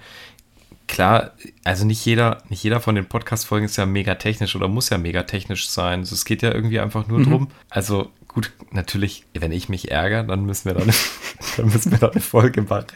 klar, 0.88 1.34
also 1.64 1.86
nicht 1.86 2.04
jeder, 2.04 2.42
nicht 2.50 2.64
jeder 2.64 2.80
von 2.80 2.96
den 2.96 3.06
Podcast-Folgen 3.06 3.66
ist 3.66 3.78
ja 3.78 3.86
mega 3.86 4.16
technisch 4.16 4.56
oder 4.56 4.68
muss 4.68 4.90
ja 4.90 4.98
mega 4.98 5.24
technisch 5.24 5.70
sein. 5.70 6.00
Also 6.00 6.16
es 6.16 6.26
geht 6.26 6.42
ja 6.42 6.52
irgendwie 6.52 6.80
einfach 6.80 7.08
nur 7.08 7.20
mhm. 7.20 7.24
drum. 7.26 7.48
Also 7.70 8.10
gut, 8.28 8.52
natürlich, 8.72 9.26
wenn 9.34 9.52
ich 9.52 9.70
mich 9.70 9.92
ärgere, 9.92 10.24
dann 10.24 10.46
müssen 10.46 10.66
wir 10.66 10.74
da 10.74 10.82
eine, 10.82 10.94
dann 11.58 11.68
müssen 11.68 11.92
wir 11.92 12.00
da 12.00 12.10
eine 12.10 12.22
Folge 12.22 12.64
machen. 12.64 12.88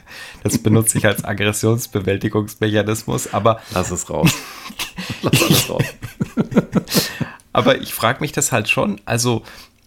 Das 0.42 0.58
benutze 0.58 0.98
ich 0.98 1.06
als 1.06 1.24
Aggressionsbewältigungsmechanismus, 1.24 3.34
aber. 3.34 3.62
Lass 3.74 3.92
es 3.92 4.10
raus. 4.10 4.34
Lass 5.22 5.44
alles 5.44 5.70
raus. 5.70 5.86
Aber 7.54 7.82
ich 7.82 7.94
frage 7.94 8.20
mich 8.20 8.32
das 8.32 8.52
halt 8.52 8.70
schon, 8.70 9.00
also 9.06 9.44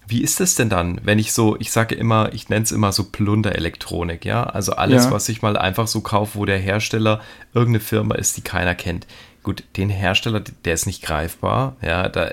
wie 0.09 0.23
ist 0.23 0.41
es 0.41 0.55
denn 0.55 0.69
dann, 0.69 1.01
wenn 1.03 1.19
ich 1.19 1.33
so, 1.33 1.57
ich 1.59 1.73
sage 1.73 1.95
immer, 1.95 2.33
ich 2.33 2.49
nenne 2.49 2.63
es 2.63 2.73
immer 2.73 2.93
so 2.93 3.05
Plunderelektronik, 3.05 4.25
ja? 4.25 4.45
Also 4.45 4.73
alles, 4.73 5.07
ja. 5.07 5.11
was 5.11 5.29
ich 5.29 5.43
mal 5.43 5.57
einfach 5.57 5.89
so 5.89 6.01
kaufe, 6.01 6.39
wo 6.39 6.45
der 6.45 6.59
Hersteller 6.59 7.21
irgendeine 7.53 7.81
Firma 7.81 8.15
ist, 8.15 8.37
die 8.37 8.43
keiner 8.43 8.75
kennt. 8.75 9.07
Gut, 9.43 9.65
den 9.77 9.91
Hersteller, 9.91 10.41
der 10.65 10.75
ist 10.75 10.87
nicht 10.87 11.03
greifbar, 11.03 11.77
ja, 11.83 12.09
da 12.09 12.31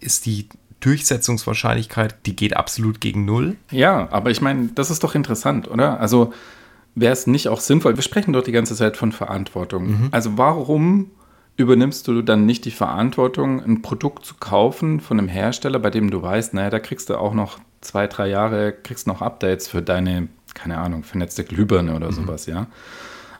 ist 0.00 0.26
die 0.26 0.48
Durchsetzungswahrscheinlichkeit, 0.80 2.14
die 2.26 2.36
geht 2.36 2.56
absolut 2.56 3.00
gegen 3.00 3.24
null. 3.24 3.56
Ja, 3.72 4.08
aber 4.12 4.30
ich 4.30 4.40
meine, 4.40 4.68
das 4.74 4.90
ist 4.90 5.02
doch 5.02 5.16
interessant, 5.16 5.68
oder? 5.68 6.00
Also 6.00 6.32
wäre 6.94 7.12
es 7.12 7.26
nicht 7.26 7.48
auch 7.48 7.60
sinnvoll, 7.60 7.96
wir 7.96 8.02
sprechen 8.02 8.32
dort 8.32 8.46
die 8.46 8.52
ganze 8.52 8.76
Zeit 8.76 8.96
von 8.96 9.10
Verantwortung. 9.10 9.86
Mhm. 9.86 10.08
Also 10.12 10.38
warum 10.38 11.10
übernimmst 11.58 12.06
du 12.06 12.22
dann 12.22 12.46
nicht 12.46 12.64
die 12.64 12.70
Verantwortung, 12.70 13.62
ein 13.62 13.82
Produkt 13.82 14.24
zu 14.24 14.36
kaufen 14.36 15.00
von 15.00 15.18
einem 15.18 15.28
Hersteller, 15.28 15.80
bei 15.80 15.90
dem 15.90 16.10
du 16.10 16.22
weißt, 16.22 16.54
naja, 16.54 16.70
da 16.70 16.78
kriegst 16.78 17.10
du 17.10 17.18
auch 17.18 17.34
noch 17.34 17.58
zwei, 17.80 18.06
drei 18.06 18.28
Jahre, 18.28 18.72
kriegst 18.72 19.08
noch 19.08 19.20
Updates 19.20 19.66
für 19.66 19.82
deine, 19.82 20.28
keine 20.54 20.78
Ahnung, 20.78 21.02
vernetzte 21.02 21.42
Glühbirne 21.42 21.96
oder 21.96 22.06
mhm. 22.06 22.14
sowas, 22.14 22.46
ja. 22.46 22.68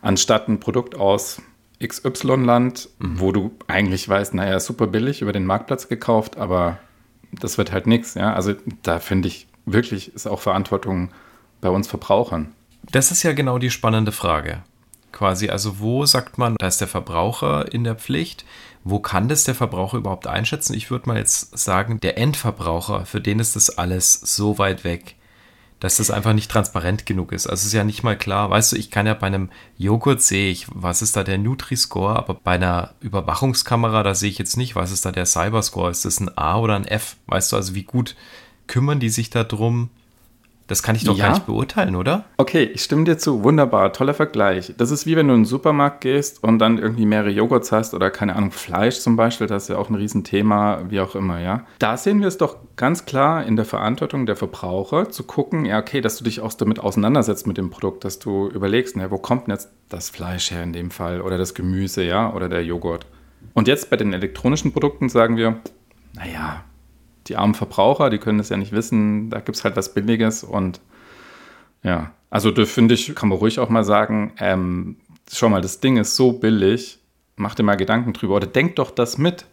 Anstatt 0.02 0.48
ein 0.48 0.58
Produkt 0.58 0.96
aus 0.96 1.40
XY-Land, 1.80 2.88
mhm. 2.98 3.20
wo 3.20 3.30
du 3.30 3.52
eigentlich 3.68 4.08
weißt, 4.08 4.34
naja, 4.34 4.58
super 4.58 4.88
billig 4.88 5.22
über 5.22 5.32
den 5.32 5.46
Marktplatz 5.46 5.86
gekauft, 5.86 6.36
aber 6.38 6.78
das 7.30 7.56
wird 7.56 7.70
halt 7.70 7.86
nichts, 7.86 8.14
ja. 8.14 8.34
Also 8.34 8.54
da 8.82 8.98
finde 8.98 9.28
ich 9.28 9.46
wirklich, 9.64 10.12
ist 10.12 10.26
auch 10.26 10.40
Verantwortung 10.40 11.10
bei 11.60 11.68
uns 11.68 11.86
Verbrauchern. 11.86 12.52
Das 12.90 13.12
ist 13.12 13.22
ja 13.22 13.32
genau 13.32 13.58
die 13.58 13.70
spannende 13.70 14.10
Frage. 14.10 14.64
Quasi. 15.12 15.48
Also 15.48 15.78
wo 15.80 16.06
sagt 16.06 16.38
man, 16.38 16.56
da 16.58 16.66
ist 16.66 16.80
der 16.80 16.88
Verbraucher 16.88 17.72
in 17.72 17.84
der 17.84 17.94
Pflicht? 17.94 18.44
Wo 18.84 19.00
kann 19.00 19.28
das 19.28 19.44
der 19.44 19.54
Verbraucher 19.54 19.98
überhaupt 19.98 20.26
einschätzen? 20.26 20.74
Ich 20.74 20.90
würde 20.90 21.08
mal 21.08 21.18
jetzt 21.18 21.58
sagen, 21.58 22.00
der 22.00 22.18
Endverbraucher, 22.18 23.06
für 23.06 23.20
den 23.20 23.38
ist 23.38 23.56
das 23.56 23.76
alles 23.76 24.14
so 24.14 24.58
weit 24.58 24.84
weg, 24.84 25.16
dass 25.80 25.98
das 25.98 26.10
einfach 26.10 26.32
nicht 26.32 26.50
transparent 26.50 27.06
genug 27.06 27.32
ist. 27.32 27.46
Also 27.46 27.60
es 27.60 27.66
ist 27.66 27.72
ja 27.72 27.84
nicht 27.84 28.02
mal 28.02 28.16
klar, 28.16 28.50
weißt 28.50 28.72
du, 28.72 28.76
ich 28.76 28.90
kann 28.90 29.06
ja 29.06 29.14
bei 29.14 29.26
einem 29.26 29.50
Joghurt 29.76 30.22
sehe 30.22 30.50
ich, 30.50 30.66
was 30.72 31.02
ist 31.02 31.16
da 31.16 31.22
der 31.22 31.38
Nutri-Score, 31.38 32.16
aber 32.16 32.34
bei 32.34 32.52
einer 32.52 32.94
Überwachungskamera, 33.00 34.02
da 34.02 34.14
sehe 34.14 34.30
ich 34.30 34.38
jetzt 34.38 34.56
nicht, 34.56 34.74
was 34.74 34.90
ist 34.90 35.04
da 35.04 35.12
der 35.12 35.26
Cyberscore, 35.26 35.90
ist 35.90 36.04
das 36.04 36.20
ein 36.20 36.36
A 36.36 36.58
oder 36.58 36.74
ein 36.74 36.86
F? 36.86 37.16
Weißt 37.26 37.52
du, 37.52 37.56
also 37.56 37.74
wie 37.74 37.84
gut 37.84 38.16
kümmern 38.66 39.00
die 39.00 39.08
sich 39.08 39.30
darum, 39.30 39.90
das 40.68 40.82
kann 40.82 40.94
ich 40.94 41.04
doch 41.04 41.16
ja? 41.16 41.24
gar 41.24 41.34
nicht 41.34 41.46
beurteilen, 41.46 41.96
oder? 41.96 42.26
Okay, 42.36 42.62
ich 42.62 42.82
stimme 42.82 43.04
dir 43.04 43.16
zu. 43.16 43.42
Wunderbar, 43.42 43.92
toller 43.94 44.12
Vergleich. 44.12 44.74
Das 44.76 44.90
ist 44.90 45.06
wie 45.06 45.16
wenn 45.16 45.26
du 45.26 45.34
in 45.34 45.40
den 45.40 45.46
Supermarkt 45.46 46.02
gehst 46.02 46.44
und 46.44 46.58
dann 46.58 46.78
irgendwie 46.78 47.06
mehrere 47.06 47.30
Joghurts 47.30 47.72
hast 47.72 47.94
oder 47.94 48.10
keine 48.10 48.36
Ahnung, 48.36 48.50
Fleisch 48.50 48.98
zum 48.98 49.16
Beispiel, 49.16 49.46
das 49.46 49.64
ist 49.64 49.68
ja 49.70 49.78
auch 49.78 49.88
ein 49.88 49.94
Riesenthema, 49.94 50.82
wie 50.90 51.00
auch 51.00 51.14
immer, 51.14 51.40
ja. 51.40 51.64
Da 51.78 51.96
sehen 51.96 52.20
wir 52.20 52.28
es 52.28 52.36
doch 52.36 52.58
ganz 52.76 53.06
klar 53.06 53.44
in 53.44 53.56
der 53.56 53.64
Verantwortung 53.64 54.26
der 54.26 54.36
Verbraucher 54.36 55.08
zu 55.08 55.24
gucken, 55.24 55.64
ja, 55.64 55.78
okay, 55.78 56.02
dass 56.02 56.18
du 56.18 56.24
dich 56.24 56.40
auch 56.40 56.52
damit 56.52 56.80
auseinandersetzt 56.80 57.46
mit 57.46 57.56
dem 57.56 57.70
Produkt, 57.70 58.04
dass 58.04 58.18
du 58.18 58.48
überlegst, 58.48 58.94
na, 58.94 59.10
wo 59.10 59.16
kommt 59.16 59.46
denn 59.46 59.54
jetzt 59.54 59.70
das 59.88 60.10
Fleisch 60.10 60.50
her 60.50 60.62
in 60.62 60.74
dem 60.74 60.90
Fall 60.90 61.22
oder 61.22 61.38
das 61.38 61.54
Gemüse, 61.54 62.04
ja, 62.04 62.32
oder 62.34 62.50
der 62.50 62.62
Joghurt. 62.62 63.06
Und 63.54 63.68
jetzt 63.68 63.88
bei 63.88 63.96
den 63.96 64.12
elektronischen 64.12 64.72
Produkten 64.72 65.08
sagen 65.08 65.38
wir, 65.38 65.60
naja, 66.14 66.64
die 67.28 67.36
armen 67.36 67.54
Verbraucher, 67.54 68.10
die 68.10 68.18
können 68.18 68.38
das 68.38 68.48
ja 68.48 68.56
nicht 68.56 68.72
wissen, 68.72 69.30
da 69.30 69.40
gibt 69.40 69.56
es 69.56 69.64
halt 69.64 69.76
was 69.76 69.94
Billiges 69.94 70.44
und 70.44 70.80
ja, 71.82 72.12
also 72.30 72.50
da 72.50 72.64
finde 72.64 72.94
ich, 72.94 73.14
kann 73.14 73.28
man 73.28 73.38
ruhig 73.38 73.58
auch 73.60 73.68
mal 73.68 73.84
sagen, 73.84 74.32
ähm, 74.38 74.96
schau 75.32 75.48
mal, 75.48 75.60
das 75.60 75.80
Ding 75.80 75.96
ist 75.96 76.16
so 76.16 76.32
billig, 76.32 76.98
mach 77.36 77.54
dir 77.54 77.62
mal 77.62 77.76
Gedanken 77.76 78.12
drüber 78.12 78.36
oder 78.36 78.46
denk 78.46 78.76
doch 78.76 78.90
das 78.90 79.18
mit, 79.18 79.46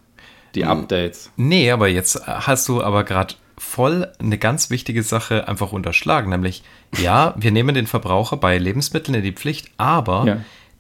die 0.56 0.64
hm. 0.64 0.70
Updates. 0.70 1.32
Nee, 1.36 1.72
aber 1.72 1.88
jetzt 1.88 2.26
hast 2.26 2.68
du 2.68 2.82
aber 2.82 3.04
gerade 3.04 3.36
voll 3.58 4.12
eine 4.20 4.38
ganz 4.38 4.70
wichtige 4.70 5.04
Sache 5.04 5.48
einfach 5.48 5.72
unterschlagen, 5.72 6.30
nämlich 6.30 6.64
ja, 6.98 7.34
wir 7.38 7.52
nehmen 7.52 7.76
den 7.76 7.88
Verbraucher 7.88 8.38
bei 8.38 8.58
Lebensmitteln 8.58 9.16
in 9.16 9.24
die 9.24 9.32
Pflicht, 9.32 9.72
aber 9.78 10.26
ja. 10.26 10.38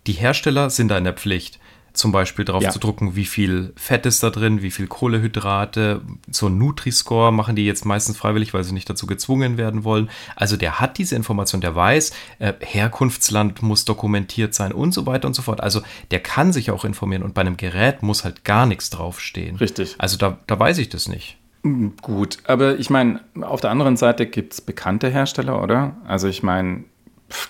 die 0.07 0.13
Hersteller 0.13 0.69
sind 0.69 0.89
da 0.89 0.97
in 0.97 1.03
der 1.03 1.13
Pflicht 1.13 1.59
zum 1.97 2.11
Beispiel 2.11 2.45
drauf 2.45 2.63
ja. 2.63 2.69
zu 2.69 2.79
drucken, 2.79 3.15
wie 3.15 3.25
viel 3.25 3.73
Fett 3.75 4.05
ist 4.05 4.21
da 4.23 4.29
drin, 4.29 4.61
wie 4.61 4.71
viel 4.71 4.87
Kohlehydrate. 4.87 6.01
So 6.29 6.47
ein 6.47 6.57
Nutri-Score 6.57 7.31
machen 7.31 7.55
die 7.55 7.65
jetzt 7.65 7.85
meistens 7.85 8.17
freiwillig, 8.17 8.53
weil 8.53 8.63
sie 8.63 8.73
nicht 8.73 8.89
dazu 8.89 9.07
gezwungen 9.07 9.57
werden 9.57 9.83
wollen. 9.83 10.09
Also 10.35 10.57
der 10.57 10.79
hat 10.79 10.97
diese 10.97 11.15
Information, 11.15 11.61
der 11.61 11.75
weiß, 11.75 12.11
äh, 12.39 12.53
Herkunftsland 12.59 13.61
muss 13.61 13.85
dokumentiert 13.85 14.53
sein 14.53 14.71
und 14.71 14.93
so 14.93 15.05
weiter 15.05 15.27
und 15.27 15.33
so 15.33 15.41
fort. 15.41 15.61
Also 15.61 15.81
der 16.11 16.19
kann 16.19 16.53
sich 16.53 16.71
auch 16.71 16.85
informieren 16.85 17.23
und 17.23 17.33
bei 17.33 17.41
einem 17.41 17.57
Gerät 17.57 18.03
muss 18.03 18.23
halt 18.23 18.43
gar 18.43 18.65
nichts 18.65 18.89
draufstehen. 18.89 19.57
Richtig. 19.57 19.95
Also 19.97 20.17
da, 20.17 20.37
da 20.47 20.59
weiß 20.59 20.77
ich 20.77 20.89
das 20.89 21.07
nicht. 21.07 21.37
Hm, 21.63 21.93
gut, 22.01 22.37
aber 22.45 22.77
ich 22.77 22.89
meine, 22.89 23.21
auf 23.41 23.59
der 23.59 23.71
anderen 23.71 23.97
Seite 23.97 24.27
gibt 24.27 24.53
es 24.53 24.61
bekannte 24.61 25.09
Hersteller, 25.09 25.63
oder? 25.63 25.95
Also 26.07 26.27
ich 26.27 26.43
meine, 26.43 26.83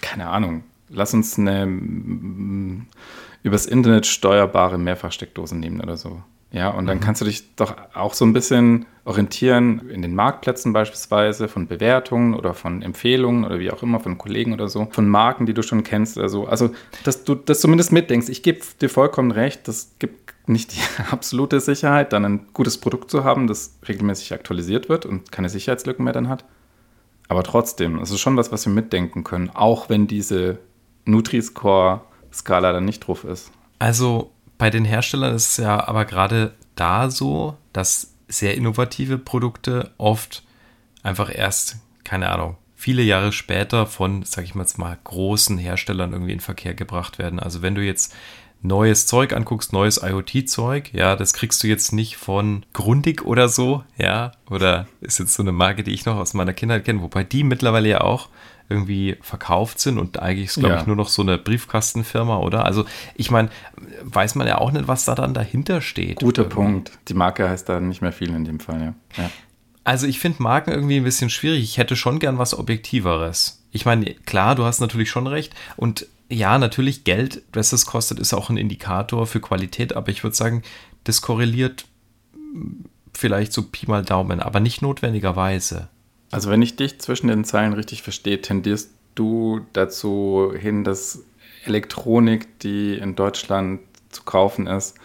keine 0.01 0.29
Ahnung, 0.29 0.63
lass 0.89 1.13
uns 1.13 1.37
eine 1.37 2.85
übers 3.43 3.65
Internet 3.65 4.05
steuerbare 4.05 4.77
Mehrfachsteckdosen 4.77 5.59
nehmen 5.59 5.81
oder 5.81 5.97
so. 5.97 6.21
Ja, 6.51 6.69
und 6.69 6.85
dann 6.85 6.97
mhm. 6.97 7.01
kannst 7.01 7.21
du 7.21 7.25
dich 7.25 7.55
doch 7.55 7.75
auch 7.93 8.13
so 8.13 8.23
ein 8.23 8.31
bisschen 8.31 8.85
orientieren 9.03 9.89
in 9.89 10.01
den 10.01 10.15
Marktplätzen 10.15 10.71
beispielsweise 10.73 11.47
von 11.47 11.67
Bewertungen 11.67 12.33
oder 12.33 12.53
von 12.53 12.81
Empfehlungen 12.81 13.43
oder 13.43 13.59
wie 13.59 13.71
auch 13.71 13.83
immer 13.83 13.99
von 13.99 14.17
Kollegen 14.17 14.53
oder 14.53 14.69
so, 14.69 14.87
von 14.91 15.07
Marken, 15.07 15.45
die 15.45 15.53
du 15.53 15.63
schon 15.63 15.83
kennst 15.83 16.17
oder 16.17 16.29
so. 16.29 16.47
Also, 16.47 16.71
dass 17.03 17.23
du 17.23 17.35
das 17.35 17.59
zumindest 17.59 17.91
mitdenkst. 17.91 18.29
Ich 18.29 18.41
gebe 18.41 18.59
dir 18.79 18.89
vollkommen 18.89 19.31
recht, 19.31 19.67
das 19.67 19.91
gibt 19.99 20.33
nicht 20.47 20.75
die 20.75 20.81
absolute 21.11 21.59
Sicherheit, 21.59 22.13
dann 22.13 22.25
ein 22.25 22.47
gutes 22.53 22.77
Produkt 22.77 23.11
zu 23.11 23.23
haben, 23.23 23.47
das 23.47 23.77
regelmäßig 23.87 24.33
aktualisiert 24.33 24.87
wird 24.87 25.05
und 25.05 25.31
keine 25.31 25.49
Sicherheitslücken 25.49 26.05
mehr 26.05 26.13
dann 26.13 26.29
hat. 26.29 26.45
Aber 27.27 27.43
trotzdem, 27.43 27.99
es 27.99 28.11
ist 28.11 28.19
schon 28.19 28.37
was, 28.37 28.51
was 28.51 28.65
wir 28.65 28.73
mitdenken 28.73 29.23
können, 29.23 29.49
auch 29.49 29.89
wenn 29.89 30.07
diese 30.07 30.59
Nutri-Score 31.05 32.01
Skala 32.33 32.73
dann 32.73 32.85
nicht 32.85 33.07
drauf 33.07 33.23
ist. 33.23 33.51
Also 33.79 34.31
bei 34.57 34.69
den 34.69 34.85
Herstellern 34.85 35.35
ist 35.35 35.51
es 35.51 35.57
ja 35.57 35.87
aber 35.87 36.05
gerade 36.05 36.53
da 36.75 37.09
so, 37.09 37.57
dass 37.73 38.13
sehr 38.27 38.55
innovative 38.55 39.17
Produkte 39.17 39.91
oft 39.97 40.43
einfach 41.03 41.33
erst, 41.33 41.77
keine 42.03 42.29
Ahnung, 42.29 42.57
viele 42.75 43.03
Jahre 43.03 43.31
später 43.31 43.85
von, 43.85 44.23
sag 44.23 44.43
ich 44.43 44.55
mal 44.55 44.63
jetzt 44.63 44.77
mal, 44.77 44.97
großen 45.03 45.57
Herstellern 45.57 46.13
irgendwie 46.13 46.33
in 46.33 46.39
Verkehr 46.39 46.73
gebracht 46.73 47.19
werden. 47.19 47.39
Also 47.39 47.61
wenn 47.61 47.75
du 47.75 47.81
jetzt 47.81 48.13
neues 48.61 49.05
Zeug 49.05 49.33
anguckst, 49.33 49.73
neues 49.73 50.01
IoT-Zeug, 50.01 50.93
ja, 50.93 51.15
das 51.15 51.33
kriegst 51.33 51.63
du 51.63 51.67
jetzt 51.67 51.93
nicht 51.93 52.17
von 52.17 52.65
Grundig 52.73 53.23
oder 53.23 53.47
so, 53.47 53.83
ja, 53.97 54.31
oder 54.49 54.87
ist 55.01 55.19
jetzt 55.19 55.35
so 55.35 55.43
eine 55.43 55.51
Marke, 55.51 55.83
die 55.83 55.91
ich 55.91 56.05
noch 56.05 56.17
aus 56.17 56.33
meiner 56.33 56.53
Kindheit 56.53 56.85
kenne, 56.85 57.01
wobei 57.01 57.23
die 57.23 57.43
mittlerweile 57.43 57.89
ja 57.89 58.01
auch 58.01 58.29
irgendwie 58.69 59.17
verkauft 59.21 59.79
sind 59.79 59.99
und 59.99 60.19
eigentlich 60.19 60.47
ist, 60.47 60.59
glaube 60.59 60.75
ja. 60.75 60.81
ich, 60.81 60.87
nur 60.87 60.95
noch 60.95 61.09
so 61.09 61.21
eine 61.21 61.37
Briefkastenfirma, 61.37 62.37
oder? 62.37 62.65
Also, 62.65 62.85
ich 63.15 63.29
meine, 63.31 63.49
weiß 64.03 64.35
man 64.35 64.47
ja 64.47 64.57
auch 64.57 64.71
nicht, 64.71 64.87
was 64.87 65.05
da 65.05 65.15
dann 65.15 65.33
dahinter 65.33 65.81
steht. 65.81 66.17
Guter 66.17 66.43
irgendwie. 66.43 66.55
Punkt. 66.55 66.91
Die 67.07 67.13
Marke 67.13 67.47
heißt 67.47 67.69
da 67.69 67.79
nicht 67.79 68.01
mehr 68.01 68.11
viel 68.11 68.29
in 68.29 68.45
dem 68.45 68.59
Fall, 68.59 68.81
ja. 68.81 69.23
ja. 69.23 69.29
Also, 69.83 70.07
ich 70.07 70.19
finde 70.19 70.41
Marken 70.41 70.71
irgendwie 70.71 70.97
ein 70.97 71.03
bisschen 71.03 71.29
schwierig. 71.29 71.63
Ich 71.63 71.77
hätte 71.77 71.95
schon 71.95 72.19
gern 72.19 72.39
was 72.39 72.57
Objektiveres. 72.57 73.63
Ich 73.71 73.85
meine, 73.85 74.13
klar, 74.25 74.55
du 74.55 74.65
hast 74.65 74.79
natürlich 74.79 75.09
schon 75.09 75.27
recht. 75.27 75.53
Und 75.75 76.07
ja, 76.29 76.57
natürlich 76.57 77.03
Geld, 77.03 77.43
das 77.51 77.71
es 77.71 77.85
kostet, 77.85 78.19
ist 78.19 78.33
auch 78.33 78.49
ein 78.49 78.57
Indikator 78.57 79.27
für 79.27 79.39
Qualität, 79.39 79.95
aber 79.95 80.09
ich 80.09 80.23
würde 80.23 80.35
sagen, 80.35 80.63
das 81.03 81.21
korreliert 81.21 81.85
vielleicht 83.13 83.53
so 83.53 83.63
Pi 83.63 83.85
mal 83.87 84.03
Daumen, 84.03 84.39
aber 84.39 84.59
nicht 84.59 84.81
notwendigerweise. 84.81 85.89
Also 86.35 86.49
wenn 86.49 86.61
ich 86.61 86.75
dich 86.75 86.99
zwischen 86.99 87.29
den 87.29 87.45
Zeilen 87.45 87.71
richtig 87.71 88.03
verstehe, 88.03 88.41
tendierst 88.41 88.91
du 89.15 89.61
dazu 89.71 90.51
hin, 90.53 90.83
dass 90.83 91.23
Elektronik, 91.63 92.59
die 92.59 92.95
in 92.95 93.15
Deutschland 93.15 93.79
zu 94.09 94.23
kaufen 94.23 94.67
ist, 94.67 94.95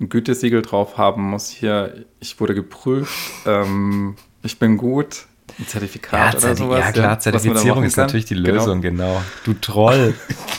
ein 0.00 0.08
Gütesiegel 0.08 0.62
drauf 0.62 0.96
haben 0.96 1.24
muss. 1.24 1.50
Hier, 1.50 2.06
ich 2.20 2.40
wurde 2.40 2.54
geprüft, 2.54 3.12
ähm, 3.46 4.16
ich 4.42 4.58
bin 4.58 4.78
gut, 4.78 5.26
ein 5.58 5.66
Zertifikat 5.66 6.32
ja, 6.32 6.38
oder 6.38 6.56
sowas. 6.56 6.78
Ja 6.80 6.92
klar, 6.92 7.20
Zertifizierung 7.20 7.84
ist 7.84 7.98
natürlich 7.98 8.24
die 8.24 8.36
genau. 8.36 8.52
Lösung, 8.54 8.80
genau. 8.80 9.08
genau. 9.08 9.22
Du 9.44 9.52
Troll. 9.52 10.14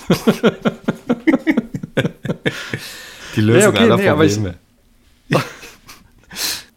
die 3.36 3.41
Lösung 3.41 3.62
ja, 3.62 3.69
okay, 3.69 3.80
aller 3.80 3.97
nee, 3.97 4.10
Probleme. 4.10 4.54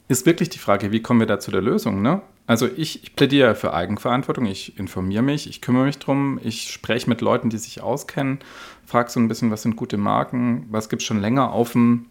Ist 0.09 0.25
wirklich 0.25 0.51
die 0.51 0.59
Frage, 0.59 0.93
wie 0.93 1.03
kommen 1.03 1.21
wir 1.21 1.27
da 1.27 1.41
zu 1.41 1.51
der 1.51 1.63
Lösung, 1.63 2.01
ne? 2.01 2.23
Also 2.47 2.69
ich, 2.69 3.03
ich 3.03 3.17
plädiere 3.17 3.57
für 3.57 3.75
Eigenverantwortung, 3.75 4.47
ich 4.47 4.79
informiere 4.79 5.23
mich, 5.23 5.49
ich 5.49 5.61
kümmere 5.61 5.87
mich 5.87 5.99
drum, 5.99 6.39
ich 6.43 6.71
spreche 6.71 7.09
mit 7.09 7.21
Leuten, 7.21 7.51
die 7.51 7.59
sich 7.59 7.83
auskennen, 7.83 8.39
frage 8.85 9.11
so 9.11 9.19
ein 9.19 9.27
bisschen, 9.27 9.51
was 9.51 9.63
sind 9.63 9.75
gute 9.75 9.97
Marken, 9.97 10.67
was 10.71 10.89
gibt 10.89 11.03
es 11.03 11.07
schon 11.07 11.21
länger 11.21 11.51
auf 11.51 11.73
dem, 11.73 12.07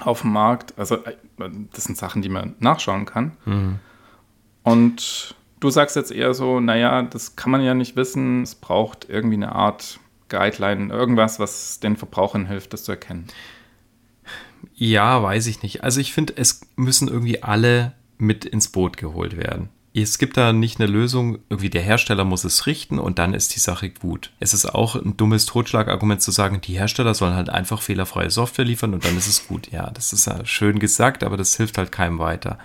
auf 0.00 0.22
dem 0.22 0.32
Markt. 0.32 0.72
Also 0.78 0.96
äh, 0.96 1.16
das 1.72 1.84
sind 1.84 1.98
Sachen, 1.98 2.22
die 2.22 2.30
man 2.30 2.54
nachschauen 2.60 3.04
kann. 3.04 3.32
Mhm. 3.44 3.78
Und 4.62 5.34
du 5.60 5.68
sagst 5.68 5.96
jetzt 5.96 6.12
eher 6.12 6.32
so, 6.32 6.60
naja, 6.60 7.02
das 7.02 7.36
kann 7.36 7.52
man 7.52 7.62
ja 7.62 7.74
nicht 7.74 7.94
wissen, 7.94 8.42
es 8.42 8.54
braucht 8.54 9.10
irgendwie 9.10 9.36
eine 9.36 9.54
Art 9.54 10.00
Guideline, 10.30 10.92
irgendwas, 10.92 11.38
was 11.38 11.78
den 11.80 11.96
Verbrauchern 11.96 12.46
hilft, 12.46 12.72
das 12.72 12.84
zu 12.84 12.92
erkennen. 12.92 13.26
Ja, 14.74 15.22
weiß 15.22 15.46
ich 15.46 15.62
nicht. 15.62 15.84
Also 15.84 16.00
ich 16.00 16.12
finde, 16.12 16.34
es 16.36 16.60
müssen 16.76 17.08
irgendwie 17.08 17.42
alle 17.42 17.92
mit 18.18 18.44
ins 18.44 18.68
Boot 18.68 18.96
geholt 18.96 19.36
werden. 19.36 19.68
Es 19.96 20.18
gibt 20.18 20.36
da 20.36 20.52
nicht 20.52 20.80
eine 20.80 20.90
Lösung, 20.90 21.38
irgendwie 21.48 21.70
der 21.70 21.82
Hersteller 21.82 22.24
muss 22.24 22.42
es 22.42 22.66
richten 22.66 22.98
und 22.98 23.20
dann 23.20 23.32
ist 23.32 23.54
die 23.54 23.60
Sache 23.60 23.90
gut. 23.90 24.32
Es 24.40 24.52
ist 24.52 24.66
auch 24.66 24.96
ein 24.96 25.16
dummes 25.16 25.46
Totschlagargument 25.46 26.20
zu 26.20 26.32
sagen, 26.32 26.60
die 26.60 26.76
Hersteller 26.76 27.14
sollen 27.14 27.34
halt 27.34 27.48
einfach 27.48 27.80
fehlerfreie 27.80 28.28
Software 28.28 28.64
liefern 28.64 28.92
und 28.92 29.04
dann 29.04 29.16
ist 29.16 29.28
es 29.28 29.46
gut. 29.46 29.70
Ja, 29.70 29.90
das 29.90 30.12
ist 30.12 30.26
ja 30.26 30.44
schön 30.44 30.80
gesagt, 30.80 31.22
aber 31.22 31.36
das 31.36 31.56
hilft 31.56 31.78
halt 31.78 31.92
keinem 31.92 32.18
weiter. 32.18 32.58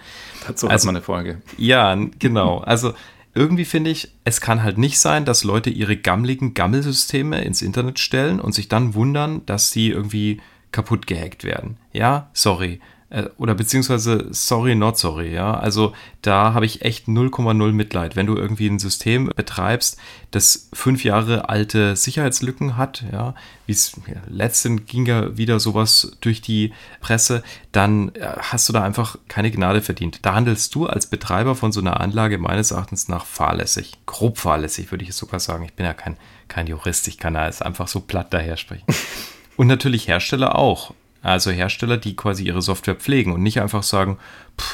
Dazu 0.47 0.67
also, 0.67 0.73
hat 0.73 0.85
man 0.85 0.95
eine 0.95 1.05
Folge. 1.05 1.41
Ja, 1.57 1.95
genau. 2.17 2.59
Also 2.59 2.95
irgendwie 3.35 3.65
finde 3.65 3.91
ich, 3.91 4.11
es 4.23 4.41
kann 4.41 4.63
halt 4.63 4.79
nicht 4.79 4.99
sein, 4.99 5.23
dass 5.23 5.43
Leute 5.43 5.69
ihre 5.69 5.97
gammeligen 5.97 6.55
Gammelsysteme 6.55 7.43
ins 7.43 7.61
Internet 7.61 7.99
stellen 7.99 8.39
und 8.39 8.53
sich 8.53 8.69
dann 8.69 8.95
wundern, 8.95 9.45
dass 9.45 9.69
sie 9.69 9.89
irgendwie 9.89 10.41
kaputt 10.71 11.07
gehackt 11.07 11.43
werden. 11.43 11.77
Ja, 11.93 12.29
sorry 12.33 12.79
äh, 13.09 13.25
oder 13.37 13.55
beziehungsweise 13.55 14.27
sorry, 14.31 14.75
not 14.75 14.97
sorry, 14.97 15.33
ja. 15.33 15.53
Also 15.53 15.93
da 16.21 16.53
habe 16.53 16.65
ich 16.65 16.83
echt 16.83 17.07
0,0 17.07 17.71
Mitleid. 17.71 18.15
Wenn 18.15 18.27
du 18.27 18.35
irgendwie 18.35 18.67
ein 18.67 18.79
System 18.79 19.31
betreibst, 19.35 19.97
das 20.31 20.69
fünf 20.73 21.03
Jahre 21.03 21.49
alte 21.49 21.95
Sicherheitslücken 21.95 22.77
hat, 22.77 23.03
ja, 23.11 23.33
wie 23.65 23.71
es 23.71 23.93
ja, 24.07 24.21
letztens 24.27 24.85
ging 24.85 25.05
ja 25.05 25.37
wieder 25.37 25.59
sowas 25.59 26.17
durch 26.21 26.41
die 26.41 26.73
Presse, 27.01 27.43
dann 27.71 28.13
äh, 28.15 28.27
hast 28.37 28.69
du 28.69 28.73
da 28.73 28.83
einfach 28.83 29.17
keine 29.27 29.51
Gnade 29.51 29.81
verdient. 29.81 30.19
Da 30.23 30.35
handelst 30.35 30.75
du 30.75 30.85
als 30.85 31.07
Betreiber 31.07 31.55
von 31.55 31.71
so 31.71 31.79
einer 31.79 31.99
Anlage 31.99 32.37
meines 32.37 32.71
Erachtens 32.71 33.07
nach 33.07 33.25
fahrlässig. 33.25 33.93
Grob 34.05 34.37
fahrlässig, 34.37 34.91
würde 34.91 35.03
ich 35.03 35.09
es 35.09 35.17
sogar 35.17 35.39
sagen. 35.39 35.65
Ich 35.65 35.73
bin 35.73 35.85
ja 35.85 35.93
kein, 35.93 36.17
kein 36.47 36.67
Jurist, 36.67 37.07
ich 37.07 37.17
kann 37.17 37.33
da 37.33 37.45
jetzt 37.45 37.65
einfach 37.65 37.87
so 37.87 37.99
platt 38.01 38.33
daher 38.33 38.57
sprechen. 38.57 38.85
Und 39.59 39.67
natürlich 39.67 40.07
Hersteller 40.07 40.57
auch. 40.57 40.93
Also 41.21 41.51
Hersteller, 41.51 41.97
die 41.97 42.15
quasi 42.15 42.45
ihre 42.45 42.61
Software 42.61 42.95
pflegen 42.95 43.33
und 43.33 43.43
nicht 43.43 43.59
einfach 43.59 43.83
sagen, 43.83 44.17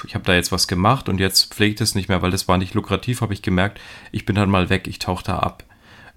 ich 0.05 0.13
habe 0.13 0.25
da 0.25 0.35
jetzt 0.35 0.51
was 0.51 0.67
gemacht 0.67 1.09
und 1.09 1.19
jetzt 1.19 1.55
pflegt 1.55 1.81
es 1.81 1.95
nicht 1.95 2.07
mehr, 2.07 2.21
weil 2.21 2.29
das 2.29 2.47
war 2.47 2.59
nicht 2.59 2.75
lukrativ, 2.75 3.21
habe 3.21 3.33
ich 3.33 3.41
gemerkt, 3.41 3.81
ich 4.11 4.25
bin 4.27 4.35
dann 4.35 4.51
mal 4.51 4.69
weg, 4.69 4.87
ich 4.87 4.99
tauche 4.99 5.23
da 5.23 5.39
ab. 5.39 5.63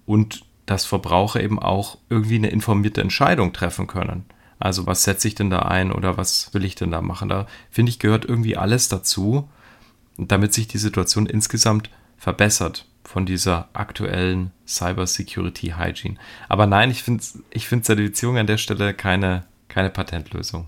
Und 0.05 0.45
dass 0.67 0.85
Verbraucher 0.85 1.41
eben 1.41 1.57
auch 1.57 1.97
irgendwie 2.11 2.35
eine 2.35 2.51
informierte 2.51 3.01
Entscheidung 3.01 3.53
treffen 3.53 3.87
können. 3.87 4.25
Also 4.59 4.85
was 4.85 5.03
setze 5.03 5.27
ich 5.27 5.33
denn 5.33 5.49
da 5.49 5.63
ein 5.63 5.91
oder 5.91 6.17
was 6.17 6.53
will 6.53 6.63
ich 6.63 6.75
denn 6.75 6.91
da 6.91 7.01
machen? 7.01 7.27
Da 7.27 7.47
finde 7.71 7.89
ich, 7.89 7.97
gehört 7.97 8.23
irgendwie 8.23 8.55
alles 8.55 8.87
dazu, 8.87 9.49
damit 10.19 10.53
sich 10.53 10.67
die 10.67 10.77
Situation 10.77 11.25
insgesamt 11.25 11.89
verbessert 12.19 12.85
von 13.03 13.25
dieser 13.25 13.69
aktuellen 13.73 14.51
Cyber 14.67 15.07
Security 15.07 15.73
Hygiene. 15.77 16.17
Aber 16.47 16.65
nein, 16.65 16.91
ich 16.91 17.03
finde 17.03 17.23
ich 17.49 17.67
find 17.67 17.85
Zertifizierung 17.85 18.37
an 18.37 18.47
der 18.47 18.57
Stelle 18.57 18.93
keine 18.93 19.45
keine 19.69 19.89
Patentlösung. 19.89 20.67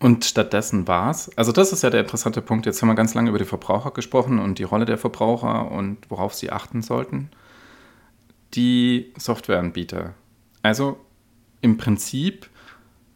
Und 0.00 0.24
stattdessen 0.24 0.88
war 0.88 1.10
es, 1.10 1.36
also 1.38 1.52
das 1.52 1.72
ist 1.72 1.82
ja 1.82 1.90
der 1.90 2.00
interessante 2.00 2.42
Punkt, 2.42 2.66
jetzt 2.66 2.82
haben 2.82 2.88
wir 2.88 2.96
ganz 2.96 3.14
lange 3.14 3.28
über 3.28 3.38
die 3.38 3.44
Verbraucher 3.44 3.92
gesprochen 3.92 4.40
und 4.40 4.58
die 4.58 4.64
Rolle 4.64 4.84
der 4.84 4.98
Verbraucher 4.98 5.70
und 5.70 6.10
worauf 6.10 6.34
sie 6.34 6.50
achten 6.50 6.82
sollten. 6.82 7.30
Die 8.54 9.12
Softwareanbieter. 9.16 10.14
Also 10.62 10.98
im 11.60 11.76
Prinzip 11.76 12.50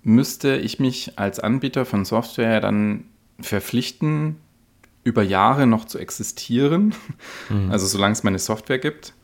müsste 0.04 0.56
ich 0.56 0.78
mich 0.78 1.18
als 1.18 1.40
Anbieter 1.40 1.84
von 1.84 2.04
Software 2.04 2.60
dann 2.60 3.06
verpflichten, 3.40 4.36
über 5.06 5.22
Jahre 5.22 5.68
noch 5.68 5.84
zu 5.84 5.98
existieren, 5.98 6.92
mhm. 7.48 7.70
also 7.70 7.86
solange 7.86 8.12
es 8.12 8.24
meine 8.24 8.40
Software 8.40 8.80
gibt, 8.80 9.14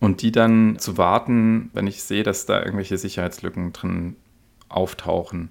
und 0.00 0.22
die 0.22 0.32
dann 0.32 0.78
zu 0.78 0.96
warten, 0.96 1.70
wenn 1.74 1.86
ich 1.86 2.02
sehe, 2.02 2.22
dass 2.22 2.46
da 2.46 2.58
irgendwelche 2.58 2.96
Sicherheitslücken 2.96 3.72
drin 3.72 4.16
auftauchen. 4.68 5.50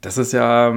Das 0.00 0.18
ist 0.18 0.32
ja, 0.32 0.74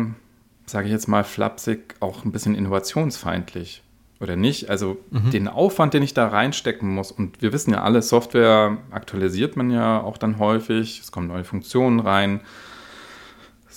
sage 0.66 0.88
ich 0.88 0.92
jetzt 0.92 1.08
mal 1.08 1.24
flapsig, 1.24 1.96
auch 2.00 2.26
ein 2.26 2.32
bisschen 2.32 2.56
innovationsfeindlich. 2.56 3.84
Oder 4.20 4.36
nicht? 4.36 4.70
Also 4.70 4.98
mhm. 5.12 5.32
den 5.32 5.48
Aufwand, 5.48 5.94
den 5.94 6.04
ich 6.04 6.14
da 6.14 6.28
reinstecken 6.28 6.90
muss, 6.90 7.12
und 7.12 7.42
wir 7.42 7.54
wissen 7.54 7.72
ja 7.72 7.84
alle, 7.84 8.02
Software 8.02 8.78
aktualisiert 8.92 9.56
man 9.56 9.72
ja 9.72 10.02
auch 10.02 10.18
dann 10.18 10.40
häufig, 10.40 11.00
es 11.00 11.12
kommen 11.12 11.28
neue 11.28 11.44
Funktionen 11.44 12.00
rein, 12.00 12.42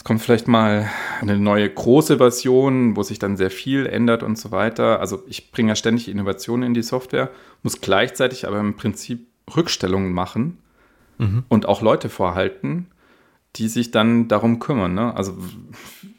es 0.02 0.04
kommt 0.04 0.20
vielleicht 0.20 0.48
mal 0.48 0.90
eine 1.20 1.38
neue 1.38 1.70
große 1.70 2.18
Version, 2.18 2.96
wo 2.96 3.04
sich 3.04 3.20
dann 3.20 3.36
sehr 3.36 3.52
viel 3.52 3.86
ändert 3.86 4.24
und 4.24 4.36
so 4.36 4.50
weiter. 4.50 4.98
Also 4.98 5.22
ich 5.28 5.52
bringe 5.52 5.68
ja 5.68 5.76
ständig 5.76 6.08
Innovationen 6.08 6.66
in 6.66 6.74
die 6.74 6.82
Software, 6.82 7.30
muss 7.62 7.80
gleichzeitig 7.80 8.48
aber 8.48 8.58
im 8.58 8.74
Prinzip 8.74 9.28
Rückstellungen 9.56 10.12
machen 10.12 10.58
mhm. 11.18 11.44
und 11.48 11.66
auch 11.66 11.82
Leute 11.82 12.08
vorhalten, 12.08 12.88
die 13.54 13.68
sich 13.68 13.92
dann 13.92 14.26
darum 14.26 14.58
kümmern. 14.58 14.92
Ne? 14.92 15.14
Also 15.14 15.36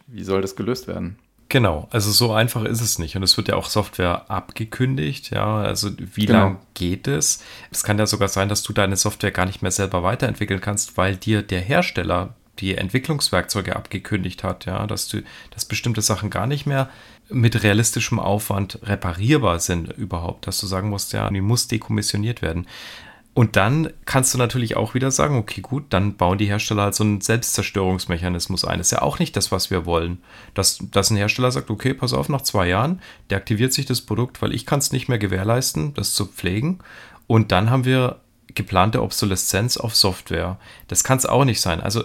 wie 0.07 0.23
soll 0.23 0.41
das 0.41 0.55
gelöst 0.55 0.87
werden? 0.87 1.17
Genau, 1.49 1.89
also 1.91 2.09
so 2.09 2.31
einfach 2.31 2.63
ist 2.63 2.79
es 2.79 2.99
nicht. 2.99 3.17
Und 3.17 3.23
es 3.23 3.35
wird 3.35 3.49
ja 3.49 3.55
auch 3.57 3.67
Software 3.67 4.31
abgekündigt. 4.31 5.31
Ja, 5.31 5.57
also 5.57 5.89
wie 5.97 6.25
genau. 6.25 6.39
lang 6.39 6.59
geht 6.73 7.09
es? 7.09 7.43
Es 7.69 7.83
kann 7.83 7.99
ja 7.99 8.05
sogar 8.05 8.29
sein, 8.29 8.47
dass 8.47 8.63
du 8.63 8.71
deine 8.71 8.95
Software 8.95 9.31
gar 9.31 9.45
nicht 9.45 9.61
mehr 9.61 9.71
selber 9.71 10.03
weiterentwickeln 10.03 10.61
kannst, 10.61 10.95
weil 10.95 11.17
dir 11.17 11.41
der 11.41 11.59
Hersteller 11.59 12.35
die 12.59 12.75
Entwicklungswerkzeuge 12.75 13.75
abgekündigt 13.75 14.43
hat. 14.43 14.65
Ja, 14.65 14.85
dass 14.87 15.07
du, 15.07 15.23
dass 15.51 15.65
bestimmte 15.65 16.01
Sachen 16.01 16.29
gar 16.29 16.47
nicht 16.47 16.65
mehr 16.65 16.89
mit 17.29 17.63
realistischem 17.63 18.19
Aufwand 18.19 18.79
reparierbar 18.83 19.59
sind 19.59 19.91
überhaupt, 19.93 20.47
dass 20.47 20.59
du 20.59 20.67
sagen 20.67 20.89
musst, 20.89 21.13
ja, 21.13 21.29
die 21.29 21.41
muss 21.41 21.67
dekommissioniert 21.67 22.41
werden. 22.41 22.67
Und 23.35 23.55
dann 23.55 23.91
kannst 24.05 24.33
du 24.33 24.37
natürlich 24.37 24.77
auch 24.77 24.93
wieder 24.93 25.09
sagen, 25.09 25.37
okay, 25.37 25.61
gut, 25.61 25.85
dann 25.89 26.17
bauen 26.17 26.37
die 26.37 26.45
Hersteller 26.45 26.83
halt 26.83 26.95
so 26.95 27.03
einen 27.03 27.19
Selbstzerstörungsmechanismus 27.19 28.63
ein. 28.63 28.77
Das 28.77 28.87
ist 28.87 28.91
ja 28.91 29.01
auch 29.01 29.17
nicht 29.17 29.35
das, 29.35 29.51
was 29.51 29.71
wir 29.71 29.87
wollen. 29.87 30.21
Dass, 30.53 30.77
dass 30.91 31.09
ein 31.09 31.17
Hersteller 31.17 31.51
sagt, 31.51 31.71
okay, 31.71 31.95
pass 31.95 32.13
auf, 32.13 32.29
nach 32.29 32.43
zwei 32.43 32.67
Jahren 32.67 33.01
deaktiviert 33.31 33.73
sich 33.73 33.87
das 33.87 34.01
Produkt, 34.01 34.43
weil 34.43 34.53
ich 34.53 34.67
kann 34.67 34.77
es 34.77 34.91
nicht 34.91 35.09
mehr 35.09 35.17
gewährleisten, 35.17 35.95
das 35.95 36.13
zu 36.13 36.27
pflegen. 36.27 36.79
Und 37.25 37.51
dann 37.51 37.71
haben 37.71 37.85
wir 37.85 38.19
geplante 38.53 39.01
Obsoleszenz 39.01 39.77
auf 39.77 39.95
Software. 39.95 40.59
Das 40.87 41.03
kann 41.03 41.17
es 41.17 41.25
auch 41.25 41.43
nicht 41.43 41.59
sein. 41.59 41.81
Also, 41.81 42.03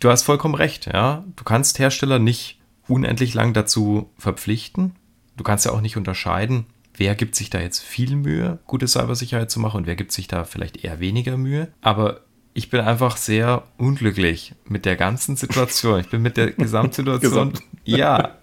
du 0.00 0.10
hast 0.10 0.22
vollkommen 0.22 0.54
recht, 0.54 0.86
ja. 0.92 1.24
Du 1.36 1.44
kannst 1.44 1.78
Hersteller 1.78 2.18
nicht 2.18 2.60
unendlich 2.88 3.34
lang 3.34 3.52
dazu 3.52 4.10
verpflichten. 4.18 4.96
Du 5.36 5.44
kannst 5.44 5.64
ja 5.64 5.72
auch 5.72 5.80
nicht 5.80 5.96
unterscheiden, 5.96 6.66
wer 6.94 7.14
gibt 7.14 7.34
sich 7.34 7.50
da 7.50 7.60
jetzt 7.60 7.80
viel 7.80 8.16
Mühe, 8.16 8.58
gute 8.66 8.86
Cybersicherheit 8.86 9.50
zu 9.50 9.60
machen 9.60 9.78
und 9.78 9.86
wer 9.86 9.96
gibt 9.96 10.12
sich 10.12 10.28
da 10.28 10.44
vielleicht 10.44 10.84
eher 10.84 11.00
weniger 11.00 11.36
Mühe. 11.36 11.68
Aber 11.80 12.20
ich 12.54 12.68
bin 12.68 12.80
einfach 12.80 13.16
sehr 13.16 13.64
unglücklich 13.78 14.54
mit 14.68 14.84
der 14.84 14.96
ganzen 14.96 15.36
Situation. 15.36 16.00
Ich 16.00 16.10
bin 16.10 16.20
mit 16.20 16.36
der 16.36 16.50
Gesamtsituation. 16.52 17.52
Gesamt. 17.52 17.62
Ja. 17.84 18.36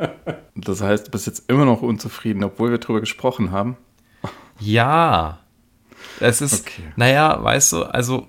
Das 0.54 0.82
heißt, 0.82 1.08
du 1.08 1.12
bist 1.12 1.26
jetzt 1.26 1.50
immer 1.50 1.64
noch 1.64 1.82
unzufrieden, 1.82 2.44
obwohl 2.44 2.72
wir 2.72 2.78
darüber 2.78 3.00
gesprochen 3.00 3.52
haben. 3.52 3.78
Ja. 4.60 5.40
Es 6.20 6.42
ist, 6.42 6.68
okay. 6.68 6.84
naja, 6.98 7.42
weißt 7.42 7.72
du, 7.72 7.84
also 7.84 8.28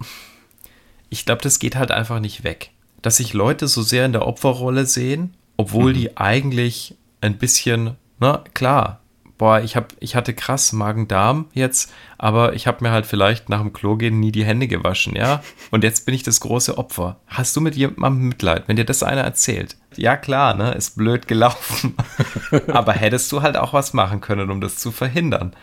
ich 1.09 1.27
glaube, 1.27 1.43
das 1.43 1.59
geht 1.59 1.75
halt 1.75 1.91
einfach 1.91 2.21
nicht 2.21 2.45
weg. 2.45 2.71
Dass 3.03 3.17
sich 3.17 3.33
Leute 3.33 3.69
so 3.69 3.83
sehr 3.83 4.07
in 4.07 4.13
der 4.13 4.27
Opferrolle 4.27 4.87
sehen, 4.87 5.35
obwohl 5.57 5.93
mhm. 5.93 5.97
die 5.97 6.17
eigentlich 6.17 6.97
ein 7.21 7.39
bisschen, 7.39 7.97
na 8.19 8.45
klar, 8.55 9.01
boah, 9.41 9.63
ich, 9.63 9.75
hab, 9.75 9.95
ich 10.01 10.17
hatte 10.17 10.35
krass 10.35 10.75
Magen-Darm 10.75 11.47
jetzt, 11.55 11.91
aber 12.19 12.53
ich 12.53 12.67
habe 12.67 12.85
mir 12.85 12.91
halt 12.91 13.07
vielleicht 13.07 13.49
nach 13.49 13.63
dem 13.63 13.73
Klo 13.73 13.97
gehen 13.97 14.21
nie 14.21 14.33
die 14.33 14.45
Hände 14.45 14.69
gewaschen, 14.69 15.17
ja? 15.17 15.43
Und 15.71 15.83
jetzt 15.83 16.05
bin 16.05 16.15
ich 16.15 16.23
das 16.23 16.41
große 16.41 16.77
Opfer. 16.77 17.17
Hast 17.27 17.57
du 17.57 17.63
mit 17.63 17.75
jemandem 17.75 18.29
Mitleid, 18.29 18.65
wenn 18.67 18.77
dir 18.77 18.85
das 18.85 19.03
einer 19.03 19.23
erzählt? 19.23 19.79
Ja, 19.97 20.19
klar, 20.19 20.55
ne? 20.55 20.73
Ist 20.73 20.99
blöd 20.99 21.27
gelaufen. 21.27 21.95
aber 22.69 22.93
hättest 22.93 23.33
du 23.33 23.41
halt 23.41 23.57
auch 23.57 23.73
was 23.73 23.95
machen 23.95 24.21
können, 24.21 24.51
um 24.51 24.61
das 24.61 24.77
zu 24.77 24.93
verhindern. 24.93 25.57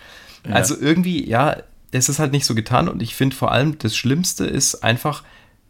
Ja. 0.47 0.56
Also 0.56 0.76
irgendwie, 0.80 1.30
ja, 1.30 1.58
es 1.91 2.10
ist 2.10 2.17
halt 2.17 2.32
nicht 2.32 2.45
so 2.45 2.56
getan 2.56 2.89
und 2.89 3.04
ich 3.04 3.15
finde 3.15 3.36
vor 3.36 3.52
allem 3.52 3.78
das 3.78 3.95
Schlimmste 3.95 4.45
ist 4.45 4.84
einfach 4.84 5.21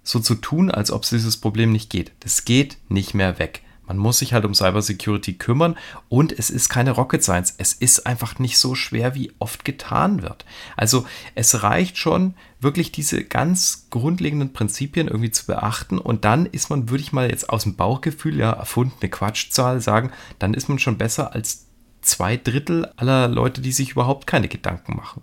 so 0.08 0.20
zu 0.20 0.36
tun, 0.36 0.72
als 0.72 0.91
ob 0.91 1.04
es 1.04 1.10
dieses 1.10 1.38
Problem 1.38 1.72
nicht 1.72 1.89
geht. 1.89 2.12
Das 2.22 2.46
geht 2.46 2.78
nicht 2.88 3.13
mehr 3.13 3.39
weg. 3.39 3.62
Man 3.88 3.98
muss 3.98 4.20
sich 4.20 4.34
halt 4.34 4.43
um 4.43 4.54
Cybersecurity 4.54 5.36
kümmern 5.36 5.78
und 6.10 6.38
es 6.38 6.50
ist 6.50 6.67
keine 6.67 6.91
Rocket 6.91 7.24
Science. 7.24 7.56
Es 7.58 7.72
ist 7.74 8.06
einfach 8.06 8.38
nicht 8.38 8.58
so 8.58 8.76
schwer, 8.76 9.15
wie 9.15 9.32
oft 9.39 9.63
getan 9.63 10.22
wird. 10.22 10.46
Also 10.76 11.06
es 11.36 11.63
reicht 11.63 11.98
schon, 11.98 12.34
wirklich 12.60 12.91
diese 12.91 13.24
ganz 13.24 13.88
grundlegenden 13.89 14.52
Prinzipien 14.52 15.08
irgendwie 15.08 15.32
zu 15.32 15.46
beachten 15.46 16.00
und 16.00 16.26
dann 16.26 16.46
ist 16.46 16.70
man, 16.70 16.89
würde 16.89 17.04
ich 17.04 17.13
mal 17.13 17.30
jetzt 17.30 17.50
aus 17.50 17.63
dem 17.63 17.76
Bauchgefühl, 17.76 18.38
ja, 18.38 18.52
erfundene 18.52 19.10
Quatschzahl 19.10 19.80
sagen, 19.80 20.12
dann 20.39 20.54
ist 20.54 20.67
man 20.67 20.80
schon 20.80 20.98
besser 20.98 21.34
als 21.34 21.67
zwei 22.02 22.36
Drittel 22.36 22.91
aller 22.98 23.28
Leute, 23.28 23.62
die 23.62 23.72
sich 23.72 23.91
überhaupt 23.91 24.28
keine 24.28 24.48
Gedanken 24.48 24.96
machen. 24.96 25.22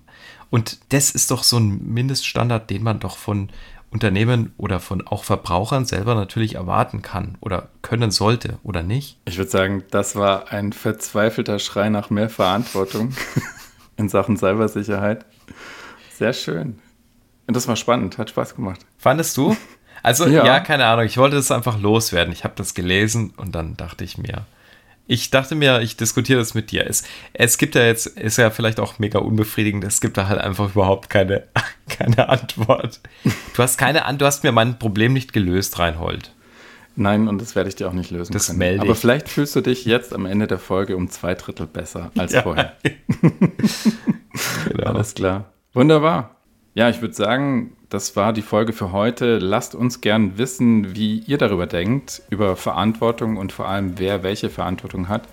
Und 0.51 0.79
das 0.91 1.11
ist 1.11 1.31
doch 1.31 1.43
so 1.43 1.59
ein 1.59 1.93
Mindeststandard, 1.93 2.71
den 2.71 2.83
man 2.83 3.01
doch 3.01 3.17
von 3.17 3.51
Unternehmen 3.95 4.53
oder 4.57 4.81
von 4.81 5.07
auch 5.07 5.23
Verbrauchern 5.23 5.85
selber 5.85 6.17
natürlich 6.17 6.57
erwarten 6.57 7.01
kann 7.01 7.39
oder 7.41 7.69
können 7.81 8.11
sollte 8.11 8.59
oder 8.65 8.83
nicht? 8.83 9.19
Ich 9.25 9.39
würde 9.39 9.51
sagen, 9.51 9.85
das 9.91 10.17
war 10.17 10.53
ein 10.53 10.73
verzweifelter 10.73 11.61
Schrei 11.61 11.89
nach 11.89 12.11
mehr 12.11 12.29
Verantwortung 12.29 13.15
in 13.97 14.09
Sachen 14.09 14.37
Cybersicherheit. 14.37 15.25
Sehr 16.13 16.33
schön. 16.33 16.81
Und 17.47 17.57
das 17.57 17.69
war 17.69 17.77
spannend, 17.77 18.19
hat 18.19 18.31
Spaß 18.31 18.57
gemacht. 18.57 18.81
Fandest 18.99 19.37
du? 19.37 19.57
Also, 20.03 20.27
ja, 20.27 20.45
ja 20.45 20.61
keine 20.61 20.87
Ahnung, 20.87 21.07
ich 21.07 21.17
wollte 21.17 21.37
das 21.37 21.53
einfach 21.53 21.79
loswerden. 21.79 22.33
Ich 22.33 22.43
habe 22.43 22.55
das 22.57 22.75
gelesen 22.75 23.33
und 23.37 23.55
dann 23.55 23.77
dachte 23.77 24.03
ich 24.03 24.19
mir, 24.19 24.45
ich 25.07 25.31
dachte 25.31 25.55
mir, 25.55 25.81
ich 25.83 25.97
diskutiere 25.97 26.41
das 26.41 26.55
mit 26.55 26.73
dir. 26.73 26.87
Es, 26.89 27.05
es 27.33 27.59
gibt 27.59 27.75
ja 27.75 27.85
jetzt, 27.85 28.07
ist 28.07 28.39
ja 28.39 28.51
vielleicht 28.51 28.81
auch 28.81 28.99
mega 28.99 29.21
unbefriedigend, 29.21 29.85
es 29.85 30.01
gibt 30.01 30.17
da 30.17 30.29
halt 30.29 30.41
einfach 30.41 30.75
überhaupt 30.75 31.11
keine, 31.11 31.45
keine 31.89 32.29
Antwort. 32.29 33.01
Du 33.55 33.63
hast 33.63 33.79
keine 33.79 34.03
du 34.19 34.27
hast 34.27 34.43
mir 34.43 34.51
mein 34.53 34.79
Problem 34.79 35.13
nicht 35.13 35.33
gelöst, 35.33 35.79
Reinhold. 35.79 36.33
Nein, 36.97 37.29
und 37.29 37.41
das 37.41 37.57
werde 37.57 37.69
ich 37.69 37.77
dir 37.77 37.89
auch 37.89 37.93
nicht 37.93 38.11
lösen 38.11 38.33
das 38.33 38.49
können. 38.49 38.59
Melde 38.59 38.83
Aber 38.83 38.93
ich. 38.93 38.99
vielleicht 38.99 39.29
fühlst 39.29 39.55
du 39.57 39.61
dich 39.61 39.85
jetzt 39.85 40.13
am 40.13 40.27
Ende 40.27 40.49
der 40.49 40.59
Folge 40.59 40.97
um 40.97 41.09
zwei 41.09 41.35
Drittel 41.35 41.67
besser 41.67 42.11
als 42.17 42.33
ja. 42.33 42.43
vorher. 42.43 42.73
genau. 44.69 44.85
Alles 44.85 45.15
klar. 45.15 45.53
Wunderbar. 45.73 46.37
Ja, 46.75 46.89
ich 46.89 47.01
würde 47.01 47.15
sagen, 47.15 47.77
das 47.89 48.17
war 48.17 48.33
die 48.33 48.43
Folge 48.43 48.73
für 48.73 48.91
heute. 48.91 49.39
Lasst 49.39 49.77
uns 49.77 50.01
gern 50.01 50.39
wissen, 50.39 50.97
wie 50.97 51.21
ihr 51.21 51.39
darüber 51.39 51.69
denkt, 51.69 52.23
über 52.31 52.57
Verantwortung 52.57 53.37
und 53.37 53.53
vor 53.53 53.69
allem, 53.69 53.99
wer 53.99 54.25
welche 54.25 54.51
Verantwortung 54.51 55.09
hat. 55.09 55.29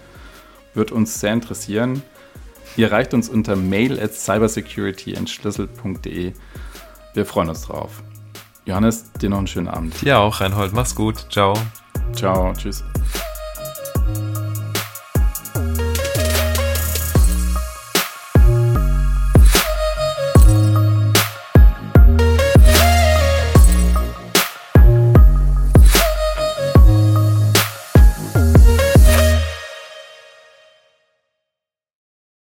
Wird 0.75 0.91
uns 0.91 1.19
sehr 1.19 1.34
interessieren. 1.34 2.03
Ihr 2.77 2.86
erreicht 2.88 3.15
uns 3.15 3.29
unter 3.29 3.55
mail 3.55 3.99
at 3.99 4.13
cybersecurityentschlüssel.de. 4.13 6.34
Wir 7.13 7.25
freuen 7.25 7.49
uns 7.49 7.63
drauf. 7.63 8.03
Johannes, 8.65 9.12
dir 9.13 9.30
noch 9.30 9.39
einen 9.39 9.47
schönen 9.47 9.67
Abend. 9.67 10.02
Dir 10.02 10.19
auch, 10.19 10.39
Reinhold. 10.41 10.74
Mach's 10.74 10.95
gut. 10.95 11.26
Ciao. 11.30 11.54
Ciao. 12.13 12.54
Tschüss. 12.54 12.84